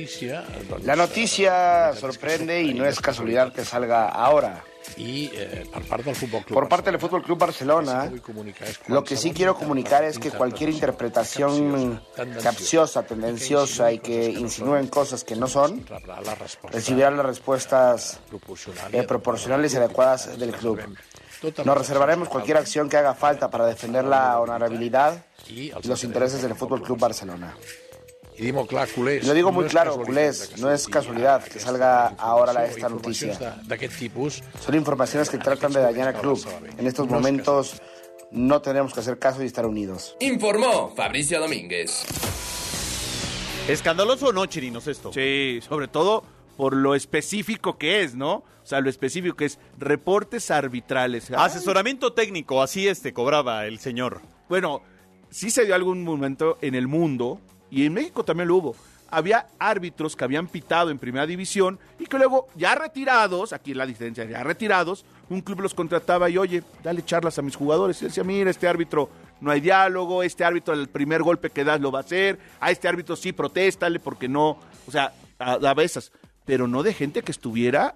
[0.84, 4.64] La noticia sorprende y no es casualidad que salga ahora.
[4.98, 8.12] Y eh, per part del Futbol Club Por parte del Fútbol Club Barcelona,
[8.88, 12.02] lo que sí quiero comunicar es que cualquier interpretación
[12.42, 18.20] capciosa, tendenciosa y que insinúen cosas que no son, rebrà la resposta recibirá las respuestas
[18.30, 20.80] proporcional eh, proporcionales y adecuadas del club.
[21.64, 26.56] Nos reservaremos cualquier acción que haga falta para defender la honorabilidad y los intereses del
[26.56, 27.56] Fútbol Club Barcelona.
[28.40, 31.60] I dimo clar, culers, Y lo digo muy no claro, culés, no es casualidad que
[31.60, 33.38] salga ahora la- esta noticia.
[33.98, 36.40] tipus Son informaciones que tratan de dañar al club.
[36.78, 37.82] En estos momentos
[38.32, 40.16] no tenemos que hacer caso y estar unidos.
[40.22, 42.06] Informó Fabricio Domínguez.
[43.68, 45.12] ¿Escandaloso o no, Chirinos, esto?
[45.14, 46.24] Sí, sobre todo
[46.58, 48.36] por lo específico que es, ¿no?
[48.36, 51.30] O sea, lo específico que es reportes arbitrales.
[51.30, 54.22] Ay, Asesoramiento técnico, así este cobraba el señor.
[54.48, 54.82] Bueno,
[55.30, 57.40] sí se dio algún momento en el mundo,
[57.72, 58.76] y en México también lo hubo.
[59.12, 63.88] Había árbitros que habían pitado en primera división y que luego, ya retirados, aquí la
[63.88, 68.00] diferencia, ya retirados, un club los contrataba y, oye, dale charlas a mis jugadores.
[68.02, 69.10] Y decía, mira, este árbitro
[69.42, 72.70] no hay diálogo, este árbitro el primer golpe que das lo va a hacer, a
[72.70, 76.12] este árbitro sí protéstale porque no, o sea, a, a veces,
[76.46, 77.96] pero no de gente que estuviera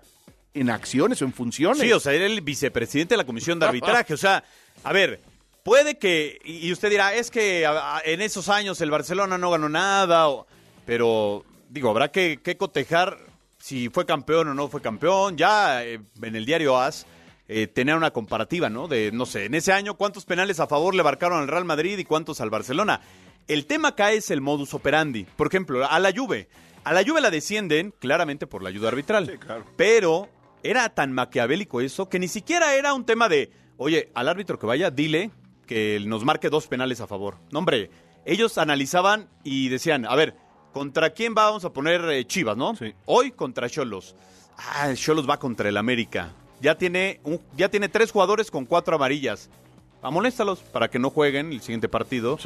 [0.54, 1.80] en acciones o en funciones.
[1.80, 4.14] Sí, o sea, era el vicepresidente de la comisión de arbitraje.
[4.14, 4.44] O sea,
[4.84, 5.20] a ver,
[5.64, 7.66] puede que, y usted dirá, es que
[8.06, 10.46] en esos años el Barcelona no ganó nada, o-
[10.86, 13.18] pero digo, habrá que, que cotejar
[13.58, 15.38] si fue campeón o no fue campeón.
[15.38, 17.06] Ya eh, en el diario AS
[17.48, 18.88] eh, tener una comparativa, ¿no?
[18.88, 21.98] De, no sé, en ese año cuántos penales a favor le marcaron al Real Madrid
[21.98, 23.00] y cuántos al Barcelona.
[23.48, 25.26] El tema acá es el modus operandi.
[25.36, 26.48] Por ejemplo, a la Juve.
[26.86, 29.40] A la Juve la descienden claramente por la ayuda arbitral.
[29.78, 30.30] Pero
[30.64, 34.66] era tan maquiavélico eso que ni siquiera era un tema de, oye, al árbitro que
[34.66, 35.32] vaya, dile
[35.68, 37.38] que nos marque dos penales a favor.
[37.52, 37.90] No, hombre,
[38.26, 40.36] ellos analizaban y decían, a ver,
[40.74, 42.74] ¿contra quién vamos a poner eh, Chivas, no?
[43.06, 44.16] Hoy contra Cholos.
[44.58, 46.32] Ah, Cholos va contra el América.
[46.62, 49.50] Ya tiene, un- ya tiene tres jugadores con cuatro amarillas.
[50.02, 52.38] Amonéstalos para que no jueguen el siguiente partido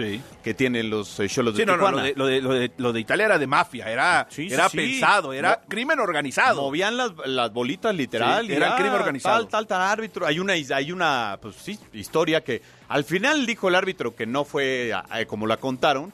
[0.44, 1.98] que tienen los eh, Cholos de Sí, no, no, Tijuana.
[1.98, 4.54] lo de, lo, de, lo, de, lo de Italia era de mafia, era, Sí, sí,
[4.54, 4.78] era sí.
[4.78, 6.62] pensado, era crimen organizado.
[6.62, 8.46] Movían las, las bolitas literal.
[8.46, 9.40] Sí, era crimen organizado.
[9.40, 10.28] Tal, tal, tal árbitro.
[10.28, 14.46] Hay una, hay una pues, sí, historia que al final dijo el árbitro que no
[14.46, 16.14] fue eh, como la contaron,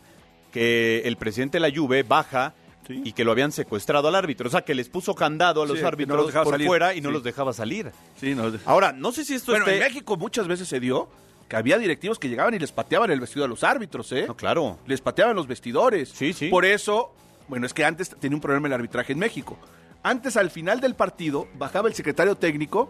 [0.51, 2.53] que el presidente de la Juve baja
[2.89, 4.47] y que lo habían secuestrado al árbitro.
[4.47, 6.67] O sea, que les puso candado a los Sí, que no árbitros los por salir.
[6.67, 7.91] fuera y no los dejaba salir.
[8.19, 8.51] Sí, no.
[8.65, 11.09] Ahora, no sé si esto Bueno, esté- en México muchas veces se dio
[11.47, 14.25] que había directivos que llegaban y les pateaban el vestido a los árbitros, ¿eh?
[14.27, 14.79] No, claro.
[14.85, 16.09] Les pateaban los vestidores.
[16.09, 16.49] Sí, sí.
[16.49, 17.13] Por eso,
[17.47, 19.57] bueno, es que antes tenía un problema el arbitraje en México.
[20.03, 22.89] Antes, al final del partido, bajaba el secretario técnico.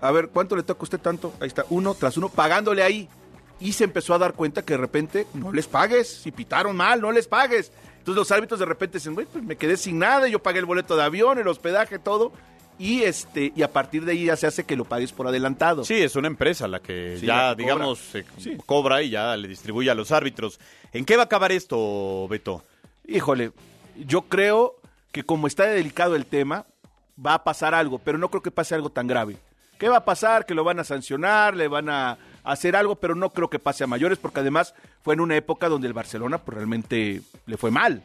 [0.00, 1.32] A ver, ¿cuánto le toca a usted tanto?
[1.40, 3.08] Ahí está, uno tras uno, pagándole ahí.
[3.58, 6.08] Y se empezó a dar cuenta que de repente no les pagues.
[6.08, 7.72] Si pitaron mal, no les pagues.
[7.98, 10.66] Entonces los árbitros de repente dicen, güey, pues me quedé sin nada, yo pagué el
[10.66, 12.32] boleto de avión, el hospedaje, todo.
[12.78, 15.82] y este y a partir de ahí ya se hace que lo pagues por adelantado.
[15.84, 18.24] Sí, es una empresa la que Sí, ya, la que digamos, cobra.
[18.38, 20.60] se cobra y ya le distribuye a los árbitros.
[20.92, 22.62] ¿En qué va a acabar esto, Beto?
[23.08, 23.52] Híjole,
[23.96, 24.76] yo creo
[25.10, 26.66] que como está delicado el tema,
[27.24, 29.38] va a pasar algo, pero no creo que pase algo tan grave.
[29.78, 30.46] ¿Qué va a pasar?
[30.46, 33.84] Que lo van a sancionar, le van a hacer algo, pero no creo que pase
[33.84, 37.70] a mayores, porque además fue en una época donde el Barcelona pues, realmente le fue
[37.70, 38.02] mal.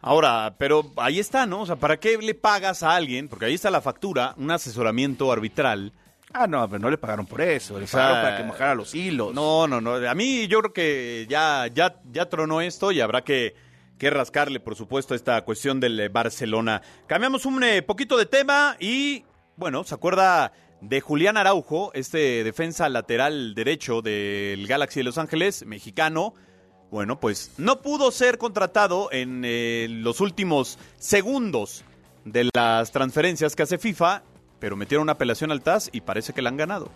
[0.00, 1.60] Ahora, pero ahí está, ¿no?
[1.60, 3.28] O sea, ¿para qué le pagas a alguien?
[3.28, 5.92] Porque ahí está la factura, un asesoramiento arbitral.
[6.32, 8.74] Ah, no, pero no le pagaron por eso, le O sea, pagaron para que mojara
[8.74, 9.32] los hilos.
[9.32, 9.94] No, no, no.
[9.94, 13.54] A mí yo creo que ya, ya, ya tronó esto y habrá que,
[13.98, 16.82] que rascarle, por supuesto, a esta cuestión del Barcelona.
[17.06, 19.24] Cambiamos un eh, poquito de tema y,
[19.56, 20.52] bueno, ¿se acuerda
[20.82, 26.34] de Julián Araujo, este defensa lateral derecho del Galaxy de Los Ángeles, mexicano?
[26.90, 31.84] Bueno, pues no pudo ser contratado en eh, los últimos segundos
[32.24, 34.24] de las transferencias que hace FIFA,
[34.58, 36.90] pero metieron una apelación al TAS y parece que la han ganado.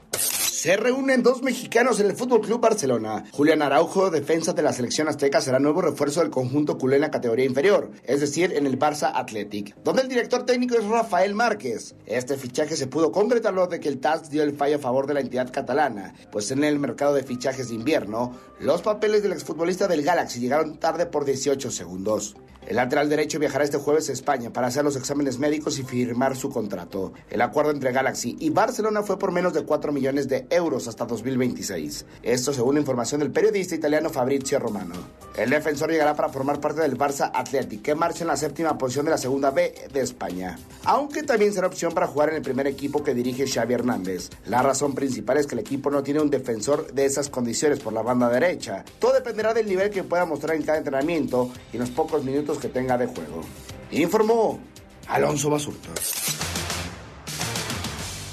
[0.66, 3.22] Se reúnen dos mexicanos en el Fútbol Club Barcelona.
[3.30, 7.12] Julián Araujo, defensa de la selección azteca, será nuevo refuerzo del conjunto culé en la
[7.12, 11.94] categoría inferior, es decir, en el Barça Athletic, donde el director técnico es Rafael Márquez.
[12.04, 15.06] Este fichaje se pudo concretar luego de que el TAS dio el fallo a favor
[15.06, 19.34] de la entidad catalana, pues en el mercado de fichajes de invierno, los papeles del
[19.34, 22.34] exfutbolista del Galaxy llegaron tarde por 18 segundos.
[22.66, 26.36] El lateral derecho viajará este jueves a España para hacer los exámenes médicos y firmar
[26.36, 27.12] su contrato.
[27.30, 31.04] El acuerdo entre Galaxy y Barcelona fue por menos de 4 millones de euros hasta
[31.04, 32.04] 2026.
[32.24, 34.94] Esto según la información del periodista italiano Fabrizio Romano.
[35.36, 39.04] El defensor llegará para formar parte del Barça Athletic, que marcha en la séptima posición
[39.04, 40.58] de la segunda B de España.
[40.84, 44.30] Aunque también será opción para jugar en el primer equipo que dirige Xavi Hernández.
[44.46, 47.92] La razón principal es que el equipo no tiene un defensor de esas condiciones por
[47.92, 48.84] la banda derecha.
[48.98, 52.55] Todo dependerá del nivel que pueda mostrar en cada entrenamiento y en los pocos minutos
[52.58, 53.42] que tenga de juego.
[53.90, 54.60] Informó
[55.08, 55.88] Alonso Basurto.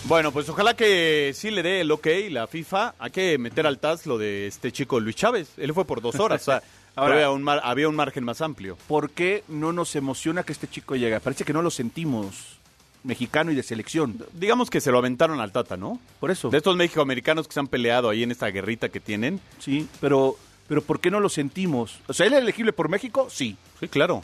[0.05, 2.95] Bueno, pues ojalá que sí le dé el ok la FIFA.
[2.99, 5.49] Hay que meter al TAS lo de este chico Luis Chávez.
[5.57, 6.41] Él fue por dos horas.
[6.41, 6.63] o sea,
[6.95, 8.77] Ahora- había, un mar- había un margen más amplio.
[8.87, 11.19] ¿Por qué no nos emociona que este chico llegue?
[11.21, 12.57] Parece que no lo sentimos
[13.03, 14.17] mexicano y de selección.
[14.33, 15.99] Digamos que se lo aventaron al Tata, ¿no?
[16.19, 16.49] Por eso.
[16.49, 19.39] De estos mexicoamericanos que se han peleado ahí en esta guerrita que tienen.
[19.59, 20.37] Sí, pero,
[20.67, 21.99] pero ¿por qué no lo sentimos?
[22.07, 23.27] O sea, ¿él es elegible por México?
[23.29, 23.57] Sí.
[23.79, 24.23] Sí, claro.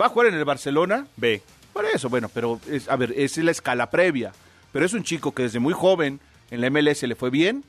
[0.00, 1.06] ¿Va a jugar en el Barcelona?
[1.16, 1.42] B.
[1.72, 4.32] Por eso, bueno, pero es, a ver, es la escala previa.
[4.72, 7.64] Pero es un chico que desde muy joven en la MLS le fue bien,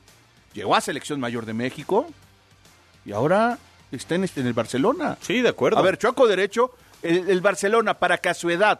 [0.54, 2.08] llegó a Selección Mayor de México
[3.06, 3.58] y ahora
[3.92, 5.18] está en, este- en el Barcelona.
[5.22, 5.78] Sí, de acuerdo.
[5.80, 6.72] A ver, Choco Derecho,
[7.04, 8.80] el, el Barcelona, para que a su edad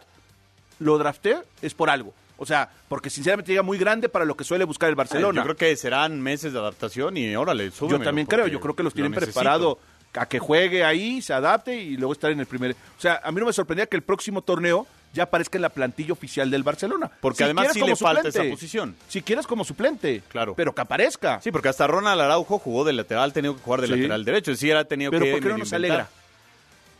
[0.78, 2.14] lo draftee, es por algo.
[2.42, 5.40] O sea, porque sinceramente llega muy grande para lo que suele buscar el Barcelona.
[5.42, 8.58] Yo creo que serán meses de adaptación y órale, Yo súbemelo, también porque creo, yo
[8.58, 9.78] creo que los lo tienen preparado
[10.14, 12.72] a que juegue ahí, se adapte y luego estar en el primer.
[12.72, 15.68] O sea, a mí no me sorprendía que el próximo torneo ya aparezca en la
[15.68, 17.12] plantilla oficial del Barcelona.
[17.20, 18.96] Porque además sí como le falta esa posición.
[19.06, 20.24] Si quieres como suplente.
[20.28, 20.54] Claro.
[20.56, 21.40] Pero que aparezca.
[21.42, 23.92] Sí, porque hasta Ronald Araujo jugó de lateral, ha tenido que jugar de Sí.
[23.94, 24.56] lateral derecho.
[24.56, 26.08] Sí, era tenido Pero que ¿por qué no nos alegra?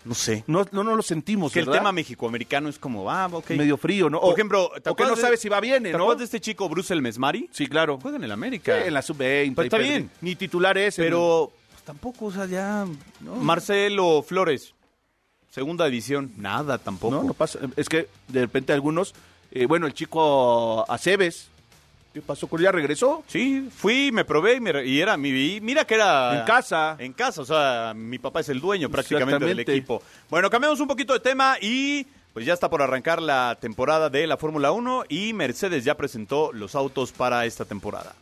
[0.05, 0.43] No sé.
[0.49, 3.51] No, no, no lo sentimos, Que el tema mexicoamericano es como, ah, ok.
[3.51, 4.21] Medio frío, ¿no?
[4.21, 5.99] Por O- ejemplo, o que no sabes si va bien, ¿Te ¿no?
[5.99, 7.49] acuerdas de este chico Bruce el Mesmari?
[7.53, 7.99] Sí, claro.
[8.03, 8.81] Juega en el América.
[8.81, 9.53] Sí, en la sub-20.
[9.55, 10.11] Pero está bien.
[10.21, 10.97] Ni titular es.
[10.97, 12.85] Pero pues, tampoco, o sea, ya...
[13.41, 14.75] Marcelo Flores,
[15.51, 17.15] segunda división, nada tampoco.
[17.15, 17.59] No, no pasa.
[17.77, 19.15] Es que de repente algunos.
[19.51, 21.49] eh, bueno, el chico Aceves.
[22.13, 23.25] ¿Qué pasó con regresó?
[23.27, 25.31] Sí, fui, me probé y, me y era mi...
[25.31, 26.41] y mira que era...
[26.41, 26.97] En casa.
[26.99, 30.03] En casa, o sea, mi papá es el dueño prácticamente del equipo.
[30.29, 34.27] Bueno, cambiamos un poquito de tema y pues ya está por arrancar la temporada de
[34.27, 38.15] la Fórmula 1 y Mercedes ya presentó los autos para esta temporada.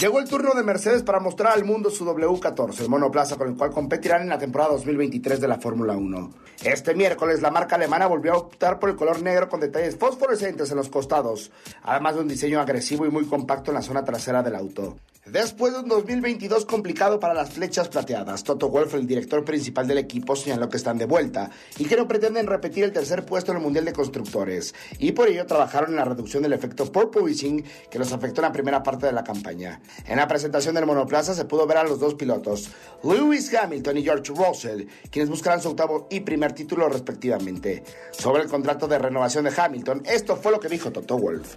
[0.00, 3.56] Llegó el turno de Mercedes para mostrar al mundo su W14, el monoplaza con el
[3.56, 6.30] cual competirán en la temporada 2023 de la Fórmula 1.
[6.64, 10.70] Este miércoles la marca alemana volvió a optar por el color negro con detalles fosforescentes
[10.70, 11.50] en los costados,
[11.82, 14.98] además de un diseño agresivo y muy compacto en la zona trasera del auto.
[15.26, 19.98] Después de un 2022 complicado para las flechas plateadas, Toto Wolff, el director principal del
[19.98, 23.58] equipo, señaló que están de vuelta y que no pretenden repetir el tercer puesto en
[23.58, 27.98] el Mundial de Constructores, y por ello trabajaron en la reducción del efecto porpoising que
[27.98, 29.80] los afectó en la primera parte de la campaña.
[30.06, 32.70] En la presentación del monoplaza se pudo ver a los dos pilotos,
[33.02, 37.82] Lewis Hamilton y George Russell, quienes buscarán su octavo y primer título respectivamente.
[38.12, 41.56] Sobre el contrato de renovación de Hamilton, esto fue lo que dijo Toto Wolff.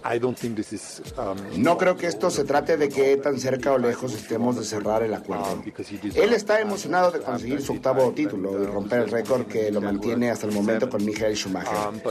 [1.56, 5.02] No creo que esto se trate de que tan cerca o lejos estemos de cerrar
[5.02, 5.62] el acuerdo.
[6.14, 10.30] Él está emocionado de conseguir su octavo título y romper el récord que lo mantiene
[10.30, 12.02] hasta el momento con Michael Schumacher.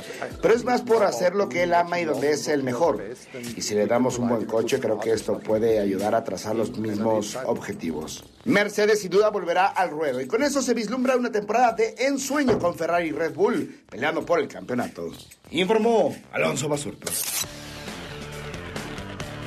[0.41, 3.03] Pero es más por hacer lo que él ama y donde es el mejor.
[3.55, 6.77] Y si le damos un buen coche, creo que esto puede ayudar a trazar los
[6.77, 8.23] mismos objetivos.
[8.45, 12.57] Mercedes sin duda volverá al ruedo y con eso se vislumbra una temporada de ensueño
[12.59, 15.11] con Ferrari y Red Bull peleando por el campeonato.
[15.51, 17.11] Informó Alonso Basurto.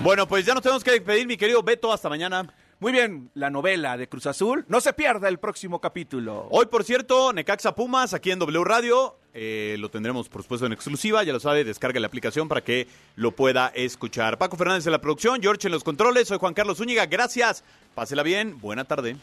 [0.02, 1.92] Bueno, pues ya nos tenemos que despedir, mi querido Beto.
[1.92, 2.52] Hasta mañana.
[2.80, 4.64] Muy bien, la novela de Cruz Azul.
[4.66, 6.48] No se pierda el próximo capítulo.
[6.50, 9.16] Hoy, por cierto, Necaxa Pumas, aquí en W Radio.
[9.32, 11.22] Eh, lo tendremos, por supuesto, en exclusiva.
[11.22, 14.38] Ya lo sabe, descarga la aplicación para que lo pueda escuchar.
[14.38, 16.26] Paco Fernández en la producción, George en los controles.
[16.26, 17.06] Soy Juan Carlos Zúñiga.
[17.06, 17.62] Gracias.
[17.94, 18.58] Pásela bien.
[18.60, 19.14] Buena tarde.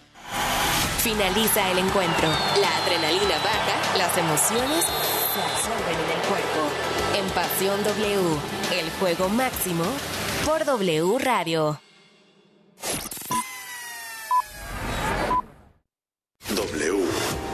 [1.00, 2.30] Finaliza el encuentro.
[2.62, 6.70] La adrenalina baja, las emociones se absorben en el cuerpo.
[7.16, 9.84] En Pasión W, el juego máximo
[10.46, 11.80] por W Radio.
[16.56, 17.06] W.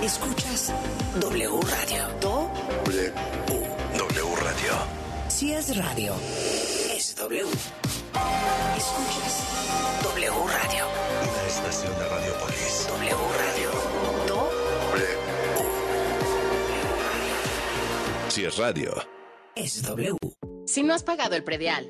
[0.01, 0.73] Escuchas
[1.19, 2.07] W Radio.
[2.21, 2.49] Do
[2.85, 3.13] W.
[3.97, 4.73] W Radio.
[5.27, 6.13] si es radio,
[6.95, 7.41] es W.
[8.77, 9.43] Escuchas
[10.03, 10.85] W Radio.
[11.21, 12.87] Una estación de Radiopolis.
[12.87, 13.69] W Radio.
[14.27, 14.49] Do
[14.91, 15.07] W.
[18.29, 18.93] Si es radio.
[19.55, 20.17] es W.
[20.67, 21.89] Si no has pagado el predial,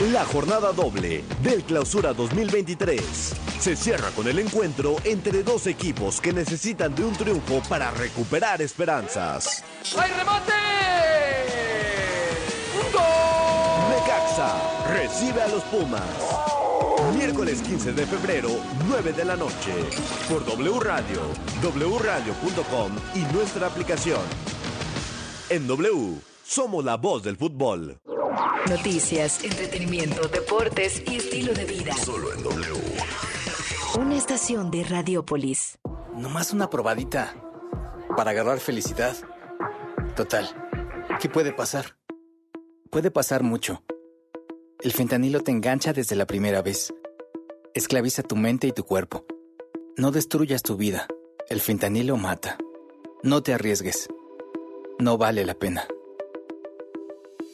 [0.00, 3.00] La jornada doble del Clausura 2023
[3.60, 8.62] se cierra con el encuentro entre dos equipos que necesitan de un triunfo para recuperar
[8.62, 9.62] esperanzas.
[9.96, 10.52] ¡Hay remate!
[13.90, 16.02] Necaxa recibe a los Pumas.
[17.14, 18.48] Miércoles 15 de febrero,
[18.88, 19.74] 9 de la noche.
[20.28, 21.20] Por W Radio,
[21.62, 24.22] wradio.com y nuestra aplicación.
[25.50, 28.00] En W, somos la voz del fútbol.
[28.68, 31.94] Noticias, entretenimiento, deportes y estilo de vida.
[31.94, 32.80] Solo en W.
[33.98, 35.78] Una estación de Radiopolis.
[36.14, 37.34] Nomás una probadita
[38.16, 39.16] para agarrar felicidad.
[40.16, 40.48] Total,
[41.20, 41.96] ¿qué puede pasar?
[42.90, 43.82] Puede pasar mucho.
[44.80, 46.92] El fentanilo te engancha desde la primera vez.
[47.74, 49.24] Esclaviza tu mente y tu cuerpo.
[49.96, 51.06] No destruyas tu vida.
[51.48, 52.58] El fentanilo mata.
[53.22, 54.08] No te arriesgues.
[54.98, 55.86] No vale la pena.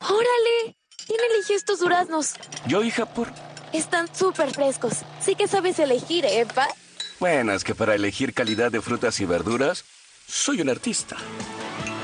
[0.00, 0.76] ¡Órale!
[1.06, 2.34] ¿Quién eligió estos duraznos?
[2.66, 3.28] Yo, hija, por...
[3.72, 4.98] Están súper frescos.
[5.20, 6.68] Sí que sabes elegir, ¿eh, pa?
[7.18, 9.84] Bueno, es que para elegir calidad de frutas y verduras,
[10.26, 11.16] soy un artista.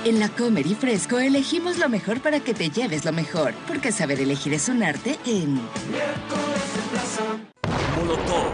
[0.04, 3.90] En la Comer y Fresco elegimos lo mejor para que te lleves lo mejor, porque
[3.90, 5.54] saber elegir es un arte en...
[7.96, 8.52] Molotov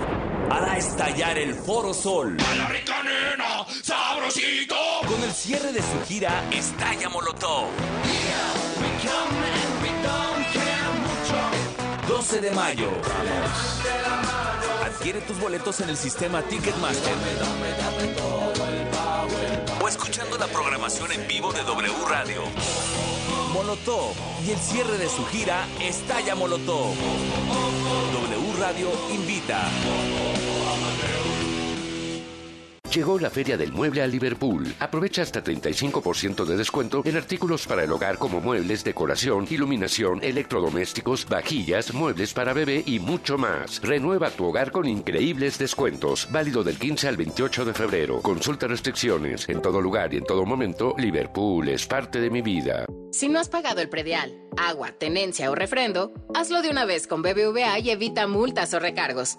[0.51, 2.37] hará estallar el Foro Sol.
[2.41, 3.67] ¡A la rica nena!
[3.83, 4.77] ¡Sabrosito!
[5.07, 7.67] Con el cierre de su gira Estalla Molotov.
[12.09, 12.89] 12 de mayo.
[14.85, 17.15] Adquiere tus boletos en el sistema Ticketmaster.
[19.83, 22.43] O escuchando la programación en vivo de W Radio.
[23.53, 24.15] Molotov
[24.47, 26.95] y el cierre de su gira Estalla Molotov.
[26.95, 29.69] W Radio invita.
[32.95, 34.71] Llegó la Feria del Mueble a Liverpool.
[34.79, 41.27] Aprovecha hasta 35% de descuento en artículos para el hogar como muebles, decoración, iluminación, electrodomésticos,
[41.27, 43.81] vajillas, muebles para bebé y mucho más.
[43.81, 46.29] Renueva tu hogar con increíbles descuentos.
[46.31, 48.21] Válido del 15 al 28 de febrero.
[48.21, 49.49] Consulta restricciones.
[49.49, 52.85] En todo lugar y en todo momento, Liverpool es parte de mi vida.
[53.11, 57.23] Si no has pagado el predial, agua, tenencia o refrendo, hazlo de una vez con
[57.23, 59.39] BBVA y evita multas o recargos.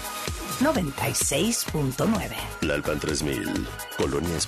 [0.61, 2.35] 96.9.
[2.61, 4.39] La Alpan 3000, Colonia España.